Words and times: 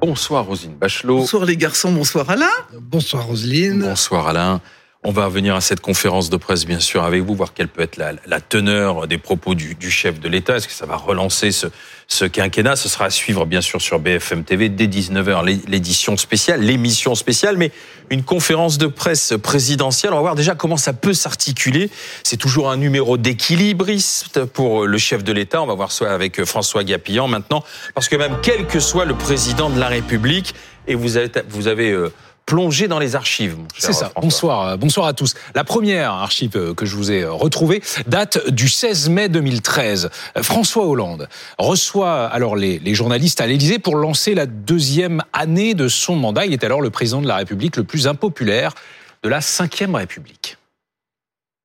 Bonsoir 0.00 0.46
Rosine 0.46 0.74
Bachelot. 0.74 1.18
Bonsoir 1.18 1.44
les 1.44 1.56
garçons, 1.56 1.92
bonsoir 1.92 2.30
Alain. 2.30 2.46
Bonsoir 2.80 3.26
Roselyne. 3.26 3.80
Bonsoir 3.80 4.28
Alain. 4.28 4.60
On 5.02 5.12
va 5.12 5.24
revenir 5.24 5.54
à 5.54 5.62
cette 5.62 5.80
conférence 5.80 6.28
de 6.28 6.36
presse, 6.36 6.66
bien 6.66 6.78
sûr, 6.78 7.04
avec 7.04 7.22
vous, 7.22 7.34
voir 7.34 7.54
quelle 7.54 7.68
peut 7.68 7.80
être 7.80 7.96
la, 7.96 8.40
teneur 8.42 9.08
des 9.08 9.16
propos 9.16 9.54
du, 9.54 9.90
chef 9.90 10.20
de 10.20 10.28
l'État. 10.28 10.56
Est-ce 10.56 10.68
que 10.68 10.74
ça 10.74 10.84
va 10.84 10.96
relancer 10.96 11.52
ce, 11.52 11.68
ce, 12.06 12.26
quinquennat? 12.26 12.76
Ce 12.76 12.90
sera 12.90 13.06
à 13.06 13.10
suivre, 13.10 13.46
bien 13.46 13.62
sûr, 13.62 13.80
sur 13.80 13.98
BFM 13.98 14.44
TV 14.44 14.68
dès 14.68 14.88
19h, 14.88 15.42
l'édition 15.66 16.18
spéciale, 16.18 16.60
l'émission 16.60 17.14
spéciale, 17.14 17.56
mais 17.56 17.72
une 18.10 18.24
conférence 18.24 18.76
de 18.76 18.88
presse 18.88 19.32
présidentielle. 19.42 20.12
On 20.12 20.16
va 20.16 20.20
voir 20.20 20.34
déjà 20.34 20.54
comment 20.54 20.76
ça 20.76 20.92
peut 20.92 21.14
s'articuler. 21.14 21.88
C'est 22.22 22.36
toujours 22.36 22.70
un 22.70 22.76
numéro 22.76 23.16
d'équilibriste 23.16 24.44
pour 24.44 24.84
le 24.84 24.98
chef 24.98 25.24
de 25.24 25.32
l'État. 25.32 25.62
On 25.62 25.66
va 25.66 25.74
voir 25.74 25.92
ça 25.92 26.12
avec 26.12 26.44
François 26.44 26.84
Gapillan 26.84 27.26
maintenant, 27.26 27.64
parce 27.94 28.10
que 28.10 28.16
même 28.16 28.36
quel 28.42 28.66
que 28.66 28.80
soit 28.80 29.06
le 29.06 29.14
président 29.14 29.70
de 29.70 29.80
la 29.80 29.88
République, 29.88 30.54
et 30.86 30.94
vous 30.94 31.16
avez, 31.16 31.30
vous 31.48 31.68
avez 31.68 31.90
euh, 31.90 32.12
plonger 32.50 32.88
dans 32.88 32.98
les 32.98 33.14
archives. 33.14 33.54
C'est 33.78 33.92
ça. 33.92 34.10
Bonsoir, 34.20 34.66
euh, 34.66 34.76
bonsoir 34.76 35.06
à 35.06 35.12
tous. 35.12 35.34
La 35.54 35.62
première 35.62 36.10
archive 36.10 36.56
euh, 36.56 36.74
que 36.74 36.84
je 36.84 36.96
vous 36.96 37.12
ai 37.12 37.22
euh, 37.22 37.30
retrouvée 37.30 37.80
date 38.08 38.50
du 38.50 38.68
16 38.68 39.08
mai 39.08 39.28
2013. 39.28 40.10
François 40.42 40.84
Hollande 40.84 41.28
reçoit 41.58 42.26
alors 42.26 42.56
les, 42.56 42.80
les 42.80 42.92
journalistes 42.92 43.40
à 43.40 43.46
l'Élysée 43.46 43.78
pour 43.78 43.94
lancer 43.94 44.34
la 44.34 44.46
deuxième 44.46 45.22
année 45.32 45.74
de 45.74 45.86
son 45.86 46.16
mandat. 46.16 46.44
Il 46.44 46.52
est 46.52 46.64
alors 46.64 46.80
le 46.80 46.90
président 46.90 47.22
de 47.22 47.28
la 47.28 47.36
République 47.36 47.76
le 47.76 47.84
plus 47.84 48.08
impopulaire 48.08 48.74
de 49.22 49.28
la 49.28 49.38
Ve 49.38 49.94
République. 49.94 50.56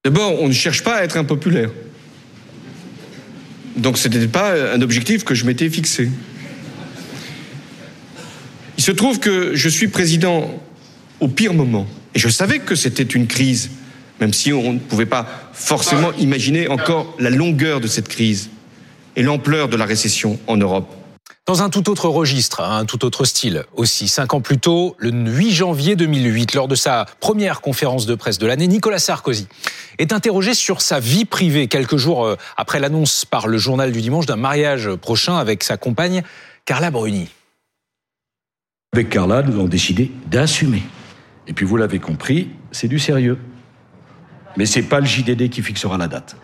D'abord, 0.03 0.39
on 0.39 0.47
ne 0.47 0.53
cherche 0.53 0.83
pas 0.83 0.97
à 0.97 1.03
être 1.03 1.17
impopulaire. 1.17 1.71
Donc 3.75 3.97
ce 3.97 4.07
n'était 4.07 4.27
pas 4.27 4.53
un 4.53 4.81
objectif 4.83 5.23
que 5.23 5.33
je 5.33 5.45
m'étais 5.45 5.67
fixé. 5.67 6.11
Il 8.77 8.83
se 8.83 8.91
trouve 8.91 9.19
que 9.19 9.55
je 9.55 9.67
suis 9.67 9.87
président 9.87 10.61
au 11.19 11.27
pire 11.27 11.53
moment. 11.53 11.87
Et 12.13 12.19
je 12.19 12.29
savais 12.29 12.59
que 12.59 12.75
c'était 12.75 13.03
une 13.03 13.27
crise, 13.27 13.71
même 14.19 14.33
si 14.33 14.53
on 14.53 14.73
ne 14.73 14.79
pouvait 14.79 15.05
pas 15.05 15.27
forcément 15.53 16.11
imaginer 16.13 16.67
encore 16.67 17.13
la 17.19 17.29
longueur 17.29 17.81
de 17.81 17.87
cette 17.87 18.07
crise 18.07 18.49
et 19.15 19.23
l'ampleur 19.23 19.69
de 19.69 19.77
la 19.77 19.85
récession 19.85 20.39
en 20.47 20.57
Europe. 20.57 20.87
Dans 21.47 21.61
un 21.61 21.69
tout 21.69 21.91
autre 21.91 22.09
registre, 22.09 22.61
un 22.61 22.85
tout 22.85 23.05
autre 23.05 23.23
style 23.23 23.65
aussi. 23.75 24.07
Cinq 24.07 24.33
ans 24.33 24.41
plus 24.41 24.57
tôt, 24.57 24.95
le 24.97 25.11
8 25.11 25.51
janvier 25.51 25.95
2008, 25.95 26.55
lors 26.55 26.67
de 26.67 26.73
sa 26.73 27.05
première 27.19 27.61
conférence 27.61 28.07
de 28.07 28.15
presse 28.15 28.39
de 28.39 28.47
l'année, 28.47 28.67
Nicolas 28.67 28.97
Sarkozy 28.97 29.47
est 29.99 30.11
interrogé 30.11 30.55
sur 30.55 30.81
sa 30.81 30.99
vie 30.99 31.25
privée 31.25 31.67
quelques 31.67 31.97
jours 31.97 32.25
euh, 32.25 32.35
après 32.57 32.79
l'annonce 32.79 33.25
par 33.25 33.47
le 33.47 33.59
journal 33.59 33.91
du 33.91 34.01
dimanche 34.01 34.25
d'un 34.25 34.37
mariage 34.37 34.89
prochain 34.95 35.37
avec 35.37 35.63
sa 35.63 35.77
compagne 35.77 36.23
Carla 36.65 36.89
Bruni. 36.89 37.29
Avec 38.93 39.09
Carla, 39.09 39.43
nous 39.43 39.53
avons 39.53 39.67
décidé 39.67 40.11
d'assumer. 40.25 40.81
Et 41.47 41.53
puis 41.53 41.65
vous 41.65 41.77
l'avez 41.77 41.99
compris, 41.99 42.51
c'est 42.71 42.87
du 42.87 42.99
sérieux. 42.99 43.37
Mais 44.57 44.65
c'est 44.65 44.83
pas 44.83 44.99
le 44.99 45.05
JDD 45.05 45.49
qui 45.49 45.61
fixera 45.61 45.97
la 45.97 46.07
date. 46.07 46.37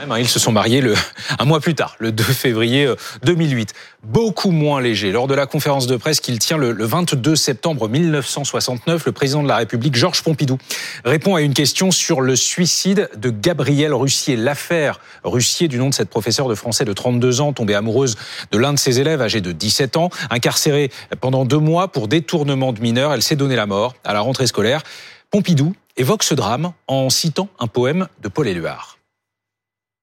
Hein, 0.00 0.18
ils 0.18 0.28
se 0.28 0.38
sont 0.38 0.52
mariés 0.52 0.80
le, 0.80 0.94
un 1.38 1.44
mois 1.44 1.60
plus 1.60 1.74
tard, 1.74 1.96
le 1.98 2.12
2 2.12 2.22
février 2.24 2.88
2008. 3.22 3.70
Euh, 3.70 3.94
Beaucoup 4.04 4.50
moins 4.50 4.82
léger. 4.82 5.12
Lors 5.12 5.26
de 5.26 5.34
la 5.34 5.46
conférence 5.46 5.86
de 5.86 5.96
presse 5.96 6.20
qu'il 6.20 6.38
tient 6.38 6.58
le, 6.58 6.72
22 6.84 7.36
septembre 7.36 7.88
1969, 7.88 9.06
le 9.06 9.12
président 9.12 9.42
de 9.42 9.48
la 9.48 9.56
République, 9.56 9.96
Georges 9.96 10.22
Pompidou, 10.22 10.58
répond 11.06 11.36
à 11.36 11.40
une 11.40 11.54
question 11.54 11.90
sur 11.90 12.20
le 12.20 12.36
suicide 12.36 13.08
de 13.16 13.30
Gabrielle 13.30 13.94
Russier. 13.94 14.36
L'affaire 14.36 15.00
Russier, 15.24 15.68
du 15.68 15.78
nom 15.78 15.88
de 15.88 15.94
cette 15.94 16.10
professeure 16.10 16.48
de 16.48 16.54
français 16.54 16.84
de 16.84 16.92
32 16.92 17.40
ans, 17.40 17.54
tombée 17.54 17.74
amoureuse 17.74 18.16
de 18.52 18.58
l'un 18.58 18.74
de 18.74 18.78
ses 18.78 19.00
élèves 19.00 19.22
âgé 19.22 19.40
de 19.40 19.52
17 19.52 19.96
ans, 19.96 20.10
incarcérée 20.28 20.90
pendant 21.22 21.46
deux 21.46 21.58
mois 21.58 21.88
pour 21.88 22.06
détournement 22.06 22.74
de 22.74 22.82
mineurs. 22.82 23.14
Elle 23.14 23.22
s'est 23.22 23.36
donné 23.36 23.56
la 23.56 23.66
mort 23.66 23.94
à 24.04 24.12
la 24.12 24.20
rentrée 24.20 24.46
scolaire. 24.46 24.82
Pompidou 25.30 25.74
évoque 25.96 26.24
ce 26.24 26.34
drame 26.34 26.72
en 26.88 27.08
citant 27.08 27.48
un 27.58 27.68
poème 27.68 28.06
de 28.22 28.28
Paul 28.28 28.48
Éluard. 28.48 28.98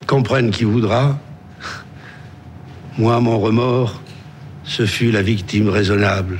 Comprenne 0.08 0.52
qui 0.52 0.64
voudra. 0.64 1.18
Moi, 2.98 3.20
mon 3.20 3.40
remords, 3.40 4.02
ce 4.64 4.86
fut 4.86 5.12
la 5.12 5.22
victime 5.22 5.70
raisonnable 5.70 6.40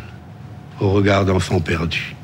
au 0.80 0.92
regard 0.92 1.26
d'enfants 1.26 1.60
perdus. 1.60 2.16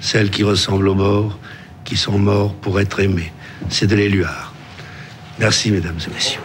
Celles 0.00 0.30
qui 0.30 0.42
ressemblent 0.42 0.88
aux 0.88 0.94
morts, 0.94 1.38
qui 1.84 1.96
sont 1.96 2.18
morts 2.18 2.54
pour 2.54 2.80
être 2.80 3.00
aimés. 3.00 3.32
C'est 3.68 3.86
de 3.86 3.94
l'éluard. 3.94 4.52
Merci, 5.38 5.70
mesdames 5.70 5.98
et 6.06 6.12
messieurs. 6.12 6.40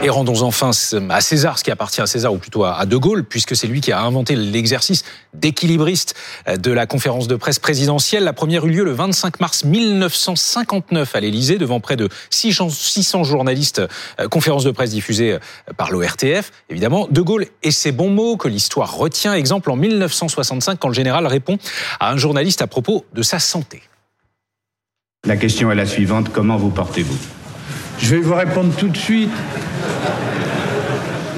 Et 0.00 0.10
rendons 0.10 0.42
enfin 0.42 0.70
à 1.10 1.20
César 1.20 1.58
ce 1.58 1.64
qui 1.64 1.72
appartient 1.72 2.00
à 2.00 2.06
César, 2.06 2.32
ou 2.32 2.38
plutôt 2.38 2.64
à 2.64 2.86
De 2.86 2.96
Gaulle, 2.96 3.24
puisque 3.24 3.56
c'est 3.56 3.66
lui 3.66 3.80
qui 3.80 3.90
a 3.90 4.00
inventé 4.00 4.36
l'exercice 4.36 5.02
d'équilibriste 5.34 6.14
de 6.46 6.70
la 6.70 6.86
conférence 6.86 7.26
de 7.26 7.34
presse 7.34 7.58
présidentielle. 7.58 8.22
La 8.22 8.32
première 8.32 8.64
eut 8.64 8.70
lieu 8.70 8.84
le 8.84 8.92
25 8.92 9.40
mars 9.40 9.64
1959 9.64 11.16
à 11.16 11.20
l'Élysée, 11.20 11.58
devant 11.58 11.80
près 11.80 11.96
de 11.96 12.08
600 12.30 13.24
journalistes, 13.24 13.82
euh, 14.20 14.28
conférence 14.28 14.62
de 14.62 14.70
presse 14.70 14.90
diffusée 14.90 15.32
euh, 15.32 15.38
par 15.76 15.90
l'ORTF. 15.90 16.52
Évidemment, 16.70 17.08
De 17.10 17.20
Gaulle 17.20 17.46
et 17.64 17.72
ses 17.72 17.90
bons 17.90 18.10
mots 18.10 18.36
que 18.36 18.46
l'histoire 18.46 18.96
retient. 18.96 19.34
Exemple 19.34 19.68
en 19.68 19.76
1965, 19.76 20.78
quand 20.78 20.88
le 20.88 20.94
général 20.94 21.26
répond 21.26 21.58
à 21.98 22.12
un 22.12 22.16
journaliste 22.16 22.62
à 22.62 22.68
propos 22.68 23.04
de 23.14 23.22
sa 23.22 23.40
santé. 23.40 23.82
La 25.26 25.36
question 25.36 25.72
est 25.72 25.74
la 25.74 25.86
suivante, 25.86 26.28
comment 26.32 26.56
vous 26.56 26.70
portez-vous? 26.70 27.18
Je 27.98 28.14
vais 28.14 28.20
vous 28.20 28.34
répondre 28.34 28.72
tout 28.76 28.88
de 28.88 28.96
suite. 28.96 29.30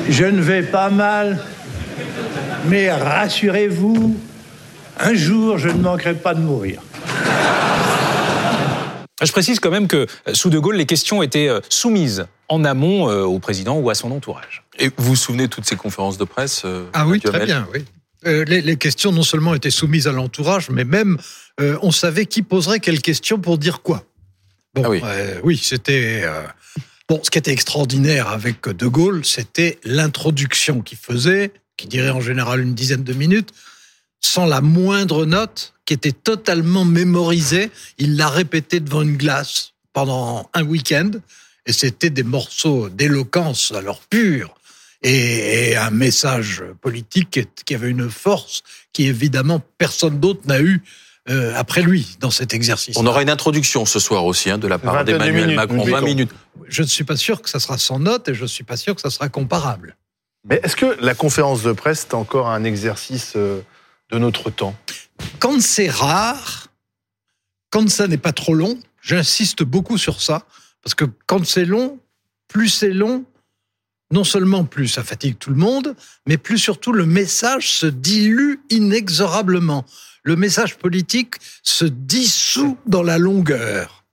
Je 0.09 0.25
ne 0.25 0.41
vais 0.41 0.63
pas 0.63 0.91
mal, 0.91 1.39
mais 2.67 2.93
rassurez-vous, 2.93 4.17
un 4.99 5.15
jour, 5.15 5.57
je 5.59 5.69
ne 5.69 5.81
manquerai 5.81 6.15
pas 6.15 6.35
de 6.35 6.41
mourir. 6.41 6.81
Je 9.23 9.33
précise 9.33 9.61
quand 9.61 9.71
même 9.71 9.87
que 9.87 10.07
euh, 10.29 10.35
sous 10.35 10.51
De 10.51 10.59
Gaulle, 10.59 10.77
les 10.77 10.87
questions 10.87 11.23
étaient 11.23 11.49
euh, 11.49 11.61
soumises 11.69 12.27
en 12.49 12.65
amont 12.65 13.09
euh, 13.09 13.23
au 13.23 13.39
président 13.39 13.79
ou 13.79 13.91
à 13.91 13.95
son 13.95 14.11
entourage. 14.13 14.63
Et 14.79 14.89
vous 14.97 15.11
vous 15.11 15.17
souvenez 15.17 15.45
de 15.45 15.53
toutes 15.53 15.67
ces 15.67 15.77
conférences 15.77 16.19
de 16.19 16.25
presse 16.25 16.65
Ah 16.93 17.07
oui, 17.07 17.21
très 17.21 17.45
bien, 17.45 17.69
oui. 17.73 17.85
les, 18.25 18.77
questions 18.77 19.13
non 19.13 19.23
seulement 19.23 19.55
étaient 19.55 19.71
soumises 19.71 20.09
à 20.09 20.13
l'entourage, 20.13 20.71
mais 20.71 20.85
même 20.85 21.19
on 21.59 21.91
savait 21.91 22.25
qui 22.25 22.43
poserait 22.43 22.81
quelle 22.81 23.03
question 23.03 23.39
pour 23.39 23.59
dire 23.59 23.83
quoi. 23.83 24.05
Bon, 24.75 24.83
ah 24.85 24.89
oui, 24.89 25.03
oui 25.43 25.61
c'était 25.63 26.25
Ce 27.23 27.31
qui 27.31 27.39
était 27.39 27.53
extraordinaire 27.53 28.29
avec 28.29 28.69
De 28.69 28.87
Gaulle, 28.87 29.25
c'était 29.25 29.79
l'introduction 29.85 30.81
qu'il 30.81 30.99
faisait, 30.99 31.51
qui 31.77 31.89
dirait 31.89 32.11
en 32.11 32.21
général 32.21 32.61
une 32.61 32.75
dizaine 32.75 33.03
de 33.03 33.13
minutes, 33.13 33.51
sans 34.21 34.47
la 34.47 34.61
moindre 34.61 35.27
note, 35.27 35.75
qui 35.87 35.95
était 35.95 36.13
totalement 36.13 36.85
mémorisée. 36.85 37.71
Il 37.99 38.17
l'a 38.17 38.29
répété 38.29 38.79
devant 38.79 39.03
une 39.03 39.17
glace 39.17 39.73
pendant 39.93 40.49
un 40.55 40.63
week-end, 40.63 41.11
et 41.67 41.73
c'était 41.73 42.11
des 42.11 42.23
morceaux 42.23 42.89
d'éloquence 42.89 43.73
alors 43.73 44.01
pure 44.09 44.55
et, 45.03 45.77
un 45.77 45.91
message 45.91 46.63
politique 46.81 47.41
qui 47.65 47.75
avait 47.75 47.91
une 47.91 48.11
force 48.11 48.63
qui 48.93 49.07
évidemment 49.07 49.63
personne 49.79 50.21
d'autre 50.21 50.43
n'a 50.47 50.61
eu 50.61 50.83
euh, 51.31 51.53
après 51.57 51.83
lui 51.83 52.17
dans 52.21 52.31
cet 52.31 52.55
exercice. 52.55 52.97
On 52.97 53.07
aura 53.07 53.23
une 53.23 53.31
introduction 53.31 53.87
ce 53.87 53.99
soir 53.99 54.25
aussi 54.25 54.51
hein, 54.51 54.59
de 54.59 54.67
la 54.67 54.79
part 54.79 55.05
d'Emmanuel 55.05 55.55
Macron. 55.55 55.85
20 55.85 56.01
minutes. 56.01 56.31
Je 56.69 56.83
ne 56.83 56.87
suis 56.89 57.05
pas 57.05 57.17
sûr 57.17 57.41
que 57.41 57.49
ça 57.49 57.61
sera 57.61 57.79
sans 57.79 57.99
note 57.99 58.29
et 58.29 58.35
je 58.35 58.43
ne 58.43 58.49
suis 58.49 58.65
pas 58.65 58.77
sûr 58.77 58.95
que 58.95 59.01
ça 59.01 59.11
sera 59.11 59.29
comparable. 59.29 59.97
Mais 60.45 60.61
est-ce 60.63 60.77
que 60.77 60.97
la 61.01 61.15
conférence 61.15 61.63
de 61.63 61.73
presse 61.73 62.07
est 62.11 62.15
encore 62.15 62.49
un 62.49 62.65
exercice 62.65 63.35
euh, 63.37 63.61
de 64.11 64.19
notre 64.19 64.51
temps? 64.51 64.75
Quand 65.39 65.61
c'est 65.61 65.91
rare, 65.91 66.69
quand 67.71 67.89
ça 67.89 68.09
n'est 68.09 68.17
pas 68.17 68.33
trop 68.33 68.55
long, 68.55 68.79
j'insiste 69.01 69.63
beaucoup 69.63 69.99
sur 69.99 70.21
ça, 70.23 70.43
parce 70.83 70.95
que 70.95 71.05
quand 71.27 71.47
c'est 71.47 71.65
long, 71.65 71.99
plus 72.49 72.71
c'est 72.71 72.93
long, 72.93 73.25
non 74.11 74.25
seulement 74.25 74.65
plus 74.65 74.89
ça 74.89 75.05
fatigue 75.05 75.37
tout 75.39 75.51
le 75.51 75.57
monde, 75.57 75.95
mais 76.27 76.39
plus 76.39 76.59
surtout 76.59 76.93
le 76.93 77.07
message 77.07 77.71
se 77.73 77.87
dilue 77.87 78.57
inexorablement 78.71 79.85
le 80.23 80.37
message 80.37 80.77
politique 80.77 81.37
se 81.63 81.85
dissout 81.85 82.79
dans 82.87 83.03
la 83.03 83.19
longueur. 83.19 84.05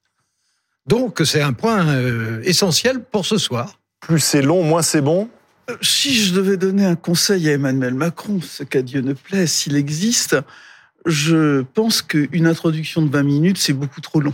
Donc 0.85 1.21
c'est 1.25 1.41
un 1.41 1.53
point 1.53 1.85
euh, 1.87 2.41
essentiel 2.43 3.03
pour 3.03 3.25
ce 3.25 3.37
soir. 3.37 3.79
Plus 3.99 4.19
c'est 4.19 4.41
long, 4.41 4.63
moins 4.63 4.81
c'est 4.81 5.01
bon 5.01 5.29
euh, 5.69 5.75
Si 5.81 6.15
je 6.15 6.33
devais 6.33 6.57
donner 6.57 6.85
un 6.85 6.95
conseil 6.95 7.49
à 7.49 7.53
Emmanuel 7.53 7.93
Macron, 7.93 8.39
ce 8.41 8.63
qu'à 8.63 8.81
Dieu 8.81 9.01
ne 9.01 9.13
plaît, 9.13 9.47
s'il 9.47 9.75
existe, 9.75 10.37
je 11.05 11.61
pense 11.73 12.01
qu'une 12.01 12.47
introduction 12.47 13.01
de 13.01 13.09
20 13.09 13.23
minutes, 13.23 13.57
c'est 13.57 13.73
beaucoup 13.73 14.01
trop 14.01 14.21
long. 14.21 14.33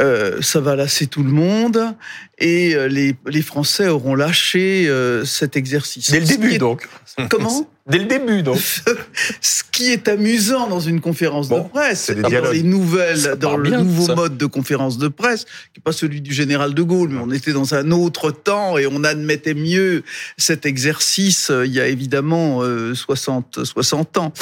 Euh, 0.00 0.42
ça 0.42 0.60
va 0.60 0.74
lasser 0.76 1.06
tout 1.06 1.22
le 1.22 1.30
monde 1.30 1.94
et 2.38 2.74
les, 2.88 3.42
Français 3.42 3.88
auront 3.88 4.14
lâché 4.14 4.90
cet 5.24 5.56
exercice. 5.56 6.10
Dès 6.10 6.20
le 6.20 6.26
début, 6.26 6.58
donc. 6.58 6.88
Comment 7.28 7.68
Dès 7.90 7.98
le 7.98 8.04
début, 8.04 8.42
donc. 8.42 8.58
Ce 9.40 9.62
qui 9.70 9.90
est 9.90 10.06
amusant 10.06 10.68
dans 10.68 10.80
une 10.80 11.00
conférence 11.00 11.48
de 11.48 11.60
presse, 11.60 12.10
dans 12.10 12.50
les 12.52 12.62
nouvelles, 12.62 13.36
dans 13.38 13.56
le 13.56 13.70
nouveau 13.70 14.14
mode 14.14 14.36
de 14.36 14.46
conférence 14.46 14.96
de 14.98 15.08
presse, 15.08 15.44
qui 15.44 15.78
n'est 15.78 15.82
pas 15.82 15.92
celui 15.92 16.20
du 16.20 16.32
général 16.32 16.74
de 16.74 16.82
Gaulle, 16.82 17.08
mais 17.10 17.20
on 17.20 17.30
était 17.32 17.52
dans 17.52 17.74
un 17.74 17.90
autre 17.90 18.30
temps 18.30 18.78
et 18.78 18.86
on 18.86 19.02
admettait 19.02 19.54
mieux 19.54 20.04
cet 20.36 20.66
exercice 20.66 21.50
euh, 21.50 21.66
il 21.66 21.72
y 21.72 21.80
a 21.80 21.88
évidemment 21.88 22.62
60, 22.94 23.58
euh, 23.58 23.64
60 23.64 24.18
ans. 24.18 24.32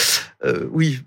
Euh, 0.44 0.67
oui, 0.70 1.00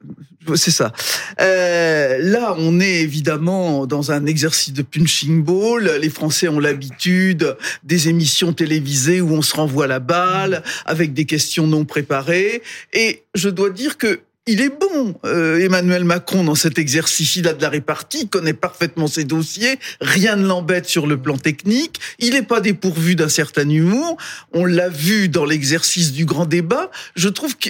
c'est 0.56 0.72
ça. 0.72 0.92
Euh, 1.39 2.18
là, 2.19 2.56
on 2.57 2.80
est 2.80 3.01
évidemment 3.01 3.86
dans 3.86 4.12
un 4.12 4.25
exercice 4.25 4.74
de 4.74 4.81
punching 4.81 5.44
ball. 5.44 5.89
Les 6.01 6.10
Français 6.10 6.50
ont 6.50 6.60
l'habitude 6.60 7.56
des 7.83 8.10
émissions 8.10 8.51
télévisées 8.51 9.22
où 9.22 9.31
on 9.33 9.42
se 9.42 9.56
renvoie 9.56 9.88
la 9.88 10.00
balle 10.00 10.63
avec 10.86 11.13
des 11.13 11.25
questions 11.25 11.68
non 11.68 11.86
préparées. 11.86 12.62
Et 12.94 13.24
je 13.33 13.50
dois 13.50 13.69
dire 13.69 13.98
que 13.98 14.22
il 14.48 14.60
est 14.60 14.69
bon, 14.69 15.13
euh, 15.24 15.60
Emmanuel 15.60 16.04
Macron, 16.04 16.44
dans 16.44 16.56
cet 16.56 16.80
exercice. 16.80 17.36
Il 17.36 17.48
a 17.48 17.54
de 17.54 17.62
la 17.62 17.69
répartie, 17.69 18.22
il 18.24 18.28
connaît 18.28 18.56
parfaitement 18.56 19.06
ses 19.06 19.24
dossiers, 19.24 19.78
rien 20.01 20.36
ne 20.36 20.48
l'embête 20.48 20.88
sur 20.88 21.06
le 21.06 21.16
plan 21.22 21.38
technique, 21.38 22.00
il 22.18 22.31
n'est 22.33 22.42
pas 22.42 22.60
dépourvu 22.60 23.16
d'un 23.16 23.30
certain 23.30 23.69
humour. 23.69 24.18
On 24.51 24.66
l'a 24.66 24.89
vu 24.89 25.30
dans 25.30 25.45
l'exercice 25.45 26.12
du 26.12 26.25
grand 26.25 26.48
débat. 26.48 26.89
Je 27.16 27.30
trouve 27.30 27.56
que 27.56 27.69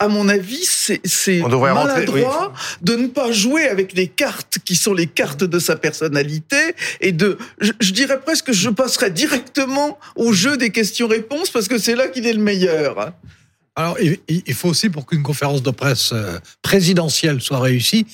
à 0.00 0.08
mon 0.08 0.28
avis, 0.28 0.64
c'est 0.64 1.42
maladroit 1.42 2.52
de 2.82 2.94
ne 2.94 3.08
pas 3.08 3.32
jouer 3.32 3.66
avec 3.66 3.94
les 3.94 4.06
cartes 4.06 4.58
qui 4.64 4.76
sont 4.76 4.94
les 4.94 5.08
cartes 5.08 5.42
de 5.42 5.58
sa 5.58 5.76
personnalité 5.76 6.56
et 7.00 7.10
de, 7.10 7.36
je, 7.60 7.72
je 7.80 7.92
dirais 7.92 8.20
presque, 8.20 8.52
je 8.52 8.70
passerais 8.70 9.10
directement 9.10 9.98
au 10.14 10.32
jeu 10.32 10.56
des 10.56 10.70
questions-réponses 10.70 11.50
parce 11.50 11.66
que 11.66 11.78
c'est 11.78 11.96
là 11.96 12.06
qu'il 12.08 12.26
est 12.26 12.32
le 12.32 12.42
meilleur. 12.42 13.12
Alors, 13.74 13.96
il 14.00 14.54
faut 14.54 14.68
aussi, 14.68 14.88
pour 14.90 15.06
qu'une 15.06 15.22
conférence 15.22 15.62
de 15.62 15.70
presse 15.70 16.10
euh, 16.12 16.38
présidentielle 16.62 17.40
soit 17.40 17.60
réussie, 17.60 18.06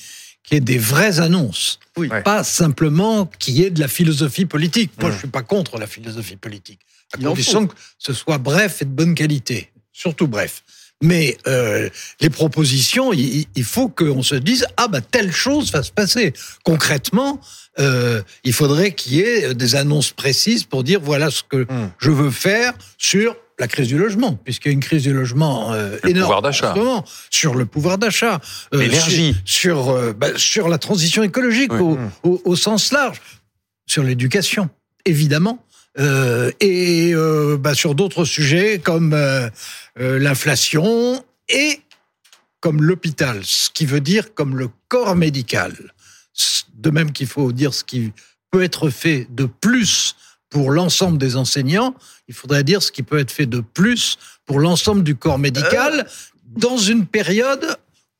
qu'il 0.43 0.55
y 0.55 0.57
ait 0.57 0.61
des 0.61 0.77
vraies 0.77 1.19
annonces. 1.19 1.79
Pas 2.23 2.43
simplement 2.43 3.25
qu'il 3.39 3.55
y 3.55 3.63
ait 3.63 3.71
de 3.71 3.79
la 3.79 3.87
philosophie 3.87 4.45
politique. 4.45 4.91
Moi, 4.99 5.09
je 5.09 5.15
ne 5.15 5.19
suis 5.19 5.27
pas 5.27 5.41
contre 5.41 5.79
la 5.79 5.87
philosophie 5.87 6.35
politique. 6.35 6.79
À 7.13 7.17
condition 7.17 7.67
que 7.67 7.75
ce 7.97 8.13
soit 8.13 8.37
bref 8.37 8.81
et 8.81 8.85
de 8.85 8.91
bonne 8.91 9.15
qualité. 9.15 9.71
Surtout 9.91 10.27
bref. 10.27 10.63
Mais 11.03 11.37
euh, 11.45 11.89
les 12.21 12.29
propositions, 12.29 13.11
il, 13.11 13.63
faut 13.63 13.89
qu'on 13.89 14.23
se 14.23 14.35
dise 14.35 14.65
ah 14.77 14.87
bah 14.87 15.01
telle 15.01 15.31
chose 15.31 15.71
va 15.71 15.83
se 15.83 15.91
passer. 15.91 16.33
Concrètement, 16.63 17.41
euh, 17.79 18.21
il 18.43 18.53
faudrait 18.53 18.93
qu'il 18.93 19.13
y 19.13 19.21
ait 19.21 19.53
des 19.53 19.75
annonces 19.75 20.11
précises 20.11 20.63
pour 20.63 20.83
dire 20.83 21.01
voilà 21.01 21.29
ce 21.29 21.43
que 21.43 21.63
hmm. 21.63 21.91
je 21.99 22.11
veux 22.11 22.31
faire 22.31 22.73
sur 22.97 23.35
la 23.59 23.67
crise 23.67 23.87
du 23.87 23.97
logement, 23.97 24.33
puisqu'il 24.33 24.69
y 24.69 24.71
a 24.71 24.73
une 24.73 24.81
crise 24.81 25.03
du 25.03 25.13
logement 25.13 25.73
euh, 25.73 25.97
le 26.03 26.09
énorme 26.09 26.25
pouvoir 26.25 26.41
d'achat. 26.41 26.73
sur 27.29 27.55
le 27.55 27.65
pouvoir 27.65 27.97
d'achat, 27.97 28.39
euh, 28.73 28.79
l'énergie, 28.79 29.35
sur 29.45 29.85
sur, 29.85 30.13
bah, 30.13 30.27
sur, 30.35 30.67
la 30.67 30.77
transition 30.77 31.23
écologique 31.23 31.73
au, 31.73 31.97
au, 32.23 32.41
au, 32.43 32.55
sens 32.55 32.91
large, 32.91 33.21
sur 33.85 34.03
l'éducation, 34.03 34.69
évidemment, 35.05 35.59
euh, 35.59 35.64
et 35.97 37.11
euh, 37.13 37.57
bah, 37.57 37.73
sur 37.73 37.95
d'autres 37.95 38.25
sujets 38.25 38.79
comme 38.79 39.13
euh, 39.13 39.49
l'inflation 39.95 41.23
et 41.49 41.81
comme 42.59 42.81
l'hôpital, 42.81 43.41
ce 43.43 43.69
qui 43.69 43.85
veut 43.85 44.01
dire 44.01 44.33
comme 44.33 44.57
le 44.57 44.69
corps 44.87 45.15
médical. 45.15 45.93
De 46.73 46.89
même 46.89 47.11
qu'il 47.11 47.27
faut 47.27 47.51
dire 47.51 47.73
ce 47.73 47.83
qui 47.83 48.11
peut 48.51 48.63
être 48.63 48.89
fait 48.89 49.27
de 49.29 49.45
plus 49.45 50.15
pour 50.49 50.71
l'ensemble 50.71 51.17
des 51.17 51.35
enseignants, 51.35 51.95
il 52.27 52.33
faudrait 52.33 52.63
dire 52.63 52.81
ce 52.81 52.91
qui 52.91 53.03
peut 53.03 53.19
être 53.19 53.31
fait 53.31 53.45
de 53.45 53.59
plus 53.59 54.17
pour 54.45 54.59
l'ensemble 54.59 55.03
du 55.03 55.15
corps 55.15 55.39
médical 55.39 56.07
dans 56.45 56.77
une 56.77 57.05
période 57.05 57.77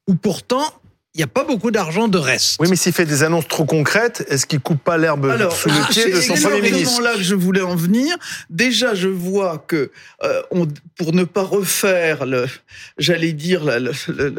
où 0.07 0.15
pourtant 0.15 0.73
il 1.15 1.19
n'y 1.19 1.23
a 1.23 1.27
pas 1.27 1.45
beaucoup 1.45 1.71
d'argent 1.71 2.09
de 2.09 2.17
reste. 2.17 2.57
Oui, 2.59 2.67
mais 2.69 2.75
s'il 2.75 2.91
fait 2.91 3.05
des 3.05 3.23
annonces 3.23 3.47
trop 3.47 3.63
concrètes, 3.63 4.25
est-ce 4.27 4.45
qu'il 4.45 4.59
coupe 4.59 4.83
pas 4.83 4.97
l'herbe 4.97 5.31
sous 5.49 5.69
le 5.69 5.89
pied 5.89 6.11
de 6.11 6.19
son 6.19 6.33
premier 6.33 6.59
ministre 6.59 6.97
C'est 6.97 7.03
là 7.03 7.15
que 7.15 7.23
je 7.23 7.35
voulais 7.35 7.61
en 7.61 7.77
venir. 7.77 8.17
Déjà, 8.49 8.93
je 8.95 9.07
vois 9.07 9.63
que 9.65 9.91
euh, 10.23 10.41
on, 10.51 10.67
pour 10.97 11.13
ne 11.13 11.23
pas 11.23 11.43
refaire, 11.43 12.25
j'allais 12.97 13.31
dire 13.31 13.63
la, 13.63 13.79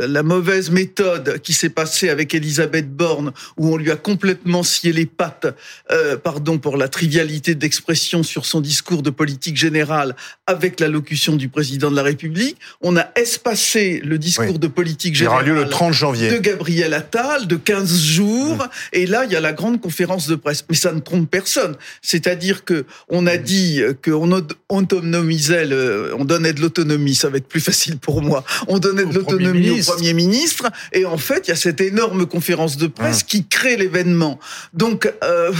la, 0.06 0.22
mauvaise 0.22 0.70
méthode 0.70 1.40
qui 1.40 1.54
s'est 1.54 1.70
passée 1.70 2.10
avec 2.10 2.34
Elisabeth 2.34 2.94
Borne, 2.94 3.32
où 3.56 3.72
on 3.72 3.78
lui 3.78 3.90
a 3.90 3.96
complètement 3.96 4.62
scié 4.62 4.92
les 4.92 5.06
pattes, 5.06 5.46
euh, 5.90 6.18
pardon 6.18 6.58
pour 6.58 6.76
la 6.76 6.88
trivialité 6.88 7.54
d'expression 7.54 8.22
sur 8.22 8.44
son 8.44 8.60
discours 8.60 9.02
de 9.02 9.08
politique 9.08 9.56
générale, 9.56 10.14
avec 10.46 10.78
l'allocution 10.80 11.36
du 11.36 11.48
président 11.48 11.90
de 11.90 11.96
la 11.96 12.02
République, 12.02 12.58
on 12.82 12.98
a 12.98 13.08
espacé 13.16 14.02
le 14.04 14.18
discours 14.18 14.58
de 14.58 14.66
politique 14.66 15.14
générale. 15.14 15.46
Il 15.46 15.52
aura 15.52 15.60
lieu 15.60 15.64
le 15.64 15.70
30 15.70 15.94
janvier. 15.94 16.30
De 16.30 16.36
Gabriel 16.36 16.65
Attal 16.92 17.46
de 17.46 17.56
15 17.56 17.98
jours. 17.98 18.56
Mm. 18.56 18.68
Et 18.92 19.06
là, 19.06 19.24
il 19.24 19.32
y 19.32 19.36
a 19.36 19.40
la 19.40 19.52
grande 19.52 19.80
conférence 19.80 20.26
de 20.28 20.34
presse. 20.34 20.64
Mais 20.68 20.76
ça 20.76 20.92
ne 20.92 21.00
trompe 21.00 21.30
personne. 21.30 21.76
C'est-à-dire 22.02 22.64
que 22.64 22.84
on 23.08 23.26
a 23.26 23.36
mm. 23.36 23.42
dit 23.42 23.82
qu'on 24.04 24.30
autonomisait, 24.68 25.68
on 26.18 26.24
donnait 26.24 26.52
de 26.52 26.60
l'autonomie. 26.60 27.14
Ça 27.14 27.28
va 27.28 27.38
être 27.38 27.48
plus 27.48 27.60
facile 27.60 27.98
pour 27.98 28.22
moi. 28.22 28.44
On 28.68 28.78
donnait 28.78 29.04
de 29.04 29.14
l'autonomie 29.14 29.80
au 29.80 29.84
Premier 29.84 30.14
ministre. 30.14 30.66
Et 30.92 31.04
en 31.04 31.18
fait, 31.18 31.46
il 31.46 31.50
y 31.50 31.52
a 31.52 31.56
cette 31.56 31.80
énorme 31.80 32.26
conférence 32.26 32.76
de 32.76 32.86
presse 32.86 33.22
mm. 33.22 33.26
qui 33.26 33.46
crée 33.46 33.76
l'événement. 33.76 34.38
Donc, 34.72 35.12
euh, 35.24 35.52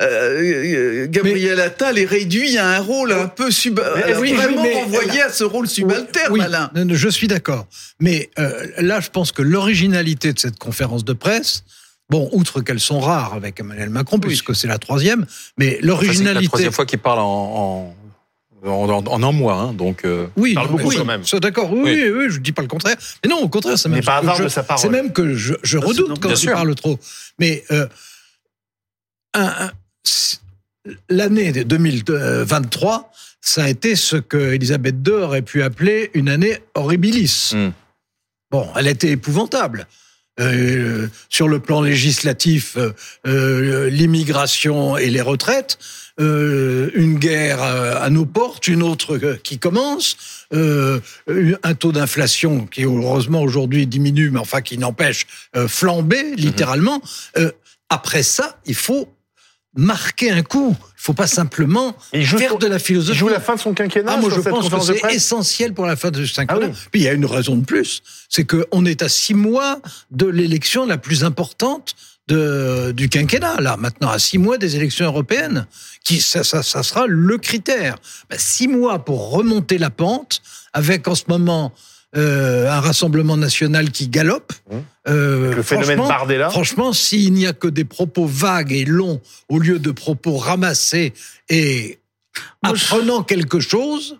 euh, 0.00 1.06
Gabriel 1.08 1.60
Attal 1.60 1.98
est 1.98 2.04
réduit 2.04 2.58
à 2.58 2.68
un 2.68 2.80
rôle 2.80 3.12
un 3.12 3.28
peu 3.28 3.50
sub, 3.50 3.78
euh, 3.78 4.14
vraiment 4.14 4.62
renvoyé 4.62 5.22
à 5.22 5.30
ce 5.30 5.44
rôle 5.44 5.68
subalterne, 5.68 6.40
Alain. 6.40 6.70
Je 6.88 7.08
suis 7.08 7.28
d'accord. 7.28 7.66
Mais 8.00 8.30
euh, 8.38 8.66
là, 8.78 9.00
je 9.00 9.10
pense 9.10 9.32
que 9.32 9.42
l'originalité 9.42 10.31
de 10.32 10.38
cette 10.38 10.58
conférence 10.58 11.04
de 11.04 11.12
presse, 11.12 11.64
Bon, 12.12 12.28
outre 12.32 12.60
qu'elles 12.60 12.78
sont 12.78 13.00
rares 13.00 13.32
avec 13.32 13.58
Emmanuel 13.58 13.88
Macron, 13.88 14.18
puisque 14.18 14.54
c'est 14.54 14.66
la 14.66 14.78
troisième, 14.78 15.24
mais 15.56 15.78
l'originalité. 15.80 16.34
c'est 16.34 16.42
la 16.42 16.48
troisième 16.48 16.72
fois 16.72 16.84
qu'il 16.84 16.98
parle 16.98 17.20
en, 17.20 17.96
en, 18.66 19.22
un 19.22 19.32
mois, 19.32 19.54
hein, 19.54 19.72
donc. 19.72 20.04
Euh, 20.04 20.26
oui, 20.36 20.52
parle 20.52 20.68
beaucoup 20.68 20.90
quand 20.90 21.06
même. 21.06 21.22
D'accord, 21.40 21.72
oui, 21.72 22.04
oui, 22.14 22.26
je 22.28 22.38
dis 22.38 22.52
pas 22.52 22.60
le 22.60 22.68
contraire. 22.68 22.96
Mais 23.24 23.30
non, 23.30 23.38
au 23.38 23.48
contraire, 23.48 23.78
c'est 23.78 23.88
même, 23.88 24.02
c'est 24.76 24.88
même 24.90 25.12
que 25.14 25.34
je, 25.34 25.54
je 25.62 25.78
redoute 25.78 26.20
quand 26.20 26.34
il 26.34 26.50
parle 26.50 26.74
trop. 26.74 26.98
Mais 27.38 27.64
euh, 27.70 27.86
l'année 31.08 31.64
2023, 31.64 33.10
ça 33.40 33.64
a 33.64 33.68
été 33.70 33.96
ce 33.96 34.16
que 34.16 34.52
Elisabeth 34.52 34.96
II 35.06 35.14
aurait 35.14 35.40
pu 35.40 35.62
appeler 35.62 36.10
une 36.12 36.28
année 36.28 36.58
horribilis. 36.74 37.52
Hmm. 37.54 37.70
Bon, 38.50 38.68
elle 38.76 38.88
était 38.88 39.12
épouvantable. 39.12 39.86
Euh, 40.40 41.08
sur 41.28 41.46
le 41.46 41.60
plan 41.60 41.82
législatif, 41.82 42.78
euh, 42.78 42.92
euh, 43.26 43.90
l'immigration 43.90 44.96
et 44.96 45.10
les 45.10 45.20
retraites, 45.20 45.78
une 46.18 47.18
guerre 47.18 47.62
à 47.62 48.08
nos 48.10 48.26
portes, 48.26 48.68
une 48.68 48.82
autre 48.82 49.18
qui 49.42 49.58
commence, 49.58 50.46
un 50.52 51.74
taux 51.74 51.90
d'inflation 51.90 52.66
qui 52.66 52.84
heureusement 52.84 53.42
aujourd'hui 53.42 53.86
diminue, 53.86 54.30
mais 54.30 54.38
enfin 54.38 54.60
qui 54.60 54.76
n'empêche 54.78 55.26
flamber 55.66 56.36
littéralement. 56.36 57.00
après 57.88 58.22
ça, 58.22 58.60
il 58.66 58.74
faut 58.74 59.08
marquer 59.74 60.30
un 60.30 60.42
coup. 60.42 60.76
Il 60.78 61.02
faut 61.02 61.14
pas 61.14 61.26
simplement 61.26 61.96
faire 62.12 62.58
de 62.58 62.66
la 62.66 62.78
philosophie. 62.78 63.16
Il 63.16 63.18
joue 63.18 63.28
la 63.28 63.40
fin 63.40 63.54
de 63.54 63.60
son 63.60 63.74
quinquennat. 63.74 64.12
Ah, 64.14 64.16
moi, 64.18 64.30
je 64.30 64.40
pense 64.40 64.68
que 64.68 64.80
c'est 64.80 65.14
essentiel 65.14 65.74
pour 65.74 65.86
la 65.86 65.96
fin 65.96 66.10
de 66.10 66.24
quinquennat. 66.24 66.68
Ah 66.70 66.76
Puis 66.90 67.00
il 67.00 67.04
y 67.04 67.08
a 67.08 67.12
une 67.12 67.26
raison 67.26 67.56
de 67.56 67.64
plus, 67.64 68.02
c'est 68.28 68.44
qu'on 68.44 68.84
est 68.84 69.02
à 69.02 69.08
six 69.08 69.34
mois 69.34 69.80
de 70.10 70.26
l'élection 70.26 70.86
la 70.86 70.98
plus 70.98 71.24
importante 71.24 71.94
de, 72.28 72.92
du 72.92 73.08
quinquennat. 73.08 73.60
Là, 73.60 73.76
maintenant, 73.76 74.10
à 74.10 74.18
six 74.18 74.38
mois 74.38 74.58
des 74.58 74.76
élections 74.76 75.06
européennes, 75.06 75.66
qui 76.04 76.20
ça, 76.20 76.44
ça, 76.44 76.62
ça 76.62 76.82
sera 76.82 77.06
le 77.06 77.38
critère. 77.38 77.96
Ben, 78.30 78.38
six 78.38 78.68
mois 78.68 79.04
pour 79.04 79.30
remonter 79.30 79.78
la 79.78 79.90
pente, 79.90 80.42
avec 80.72 81.08
en 81.08 81.14
ce 81.14 81.24
moment 81.28 81.72
euh, 82.14 82.70
un 82.70 82.80
rassemblement 82.80 83.36
national 83.36 83.90
qui 83.90 84.08
galope. 84.08 84.52
Mmh. 84.70 84.76
Euh, 85.08 85.54
le 85.54 85.62
phénomène 85.62 85.98
Bardella. 85.98 86.50
Franchement, 86.50 86.92
s'il 86.92 87.32
n'y 87.32 87.46
a 87.46 87.52
que 87.52 87.68
des 87.68 87.84
propos 87.84 88.26
vagues 88.26 88.72
et 88.72 88.84
longs 88.84 89.20
au 89.48 89.58
lieu 89.58 89.78
de 89.78 89.90
propos 89.90 90.36
ramassés 90.36 91.12
et 91.48 91.98
apprenant 92.62 93.22
quelque 93.22 93.60
chose. 93.60 94.18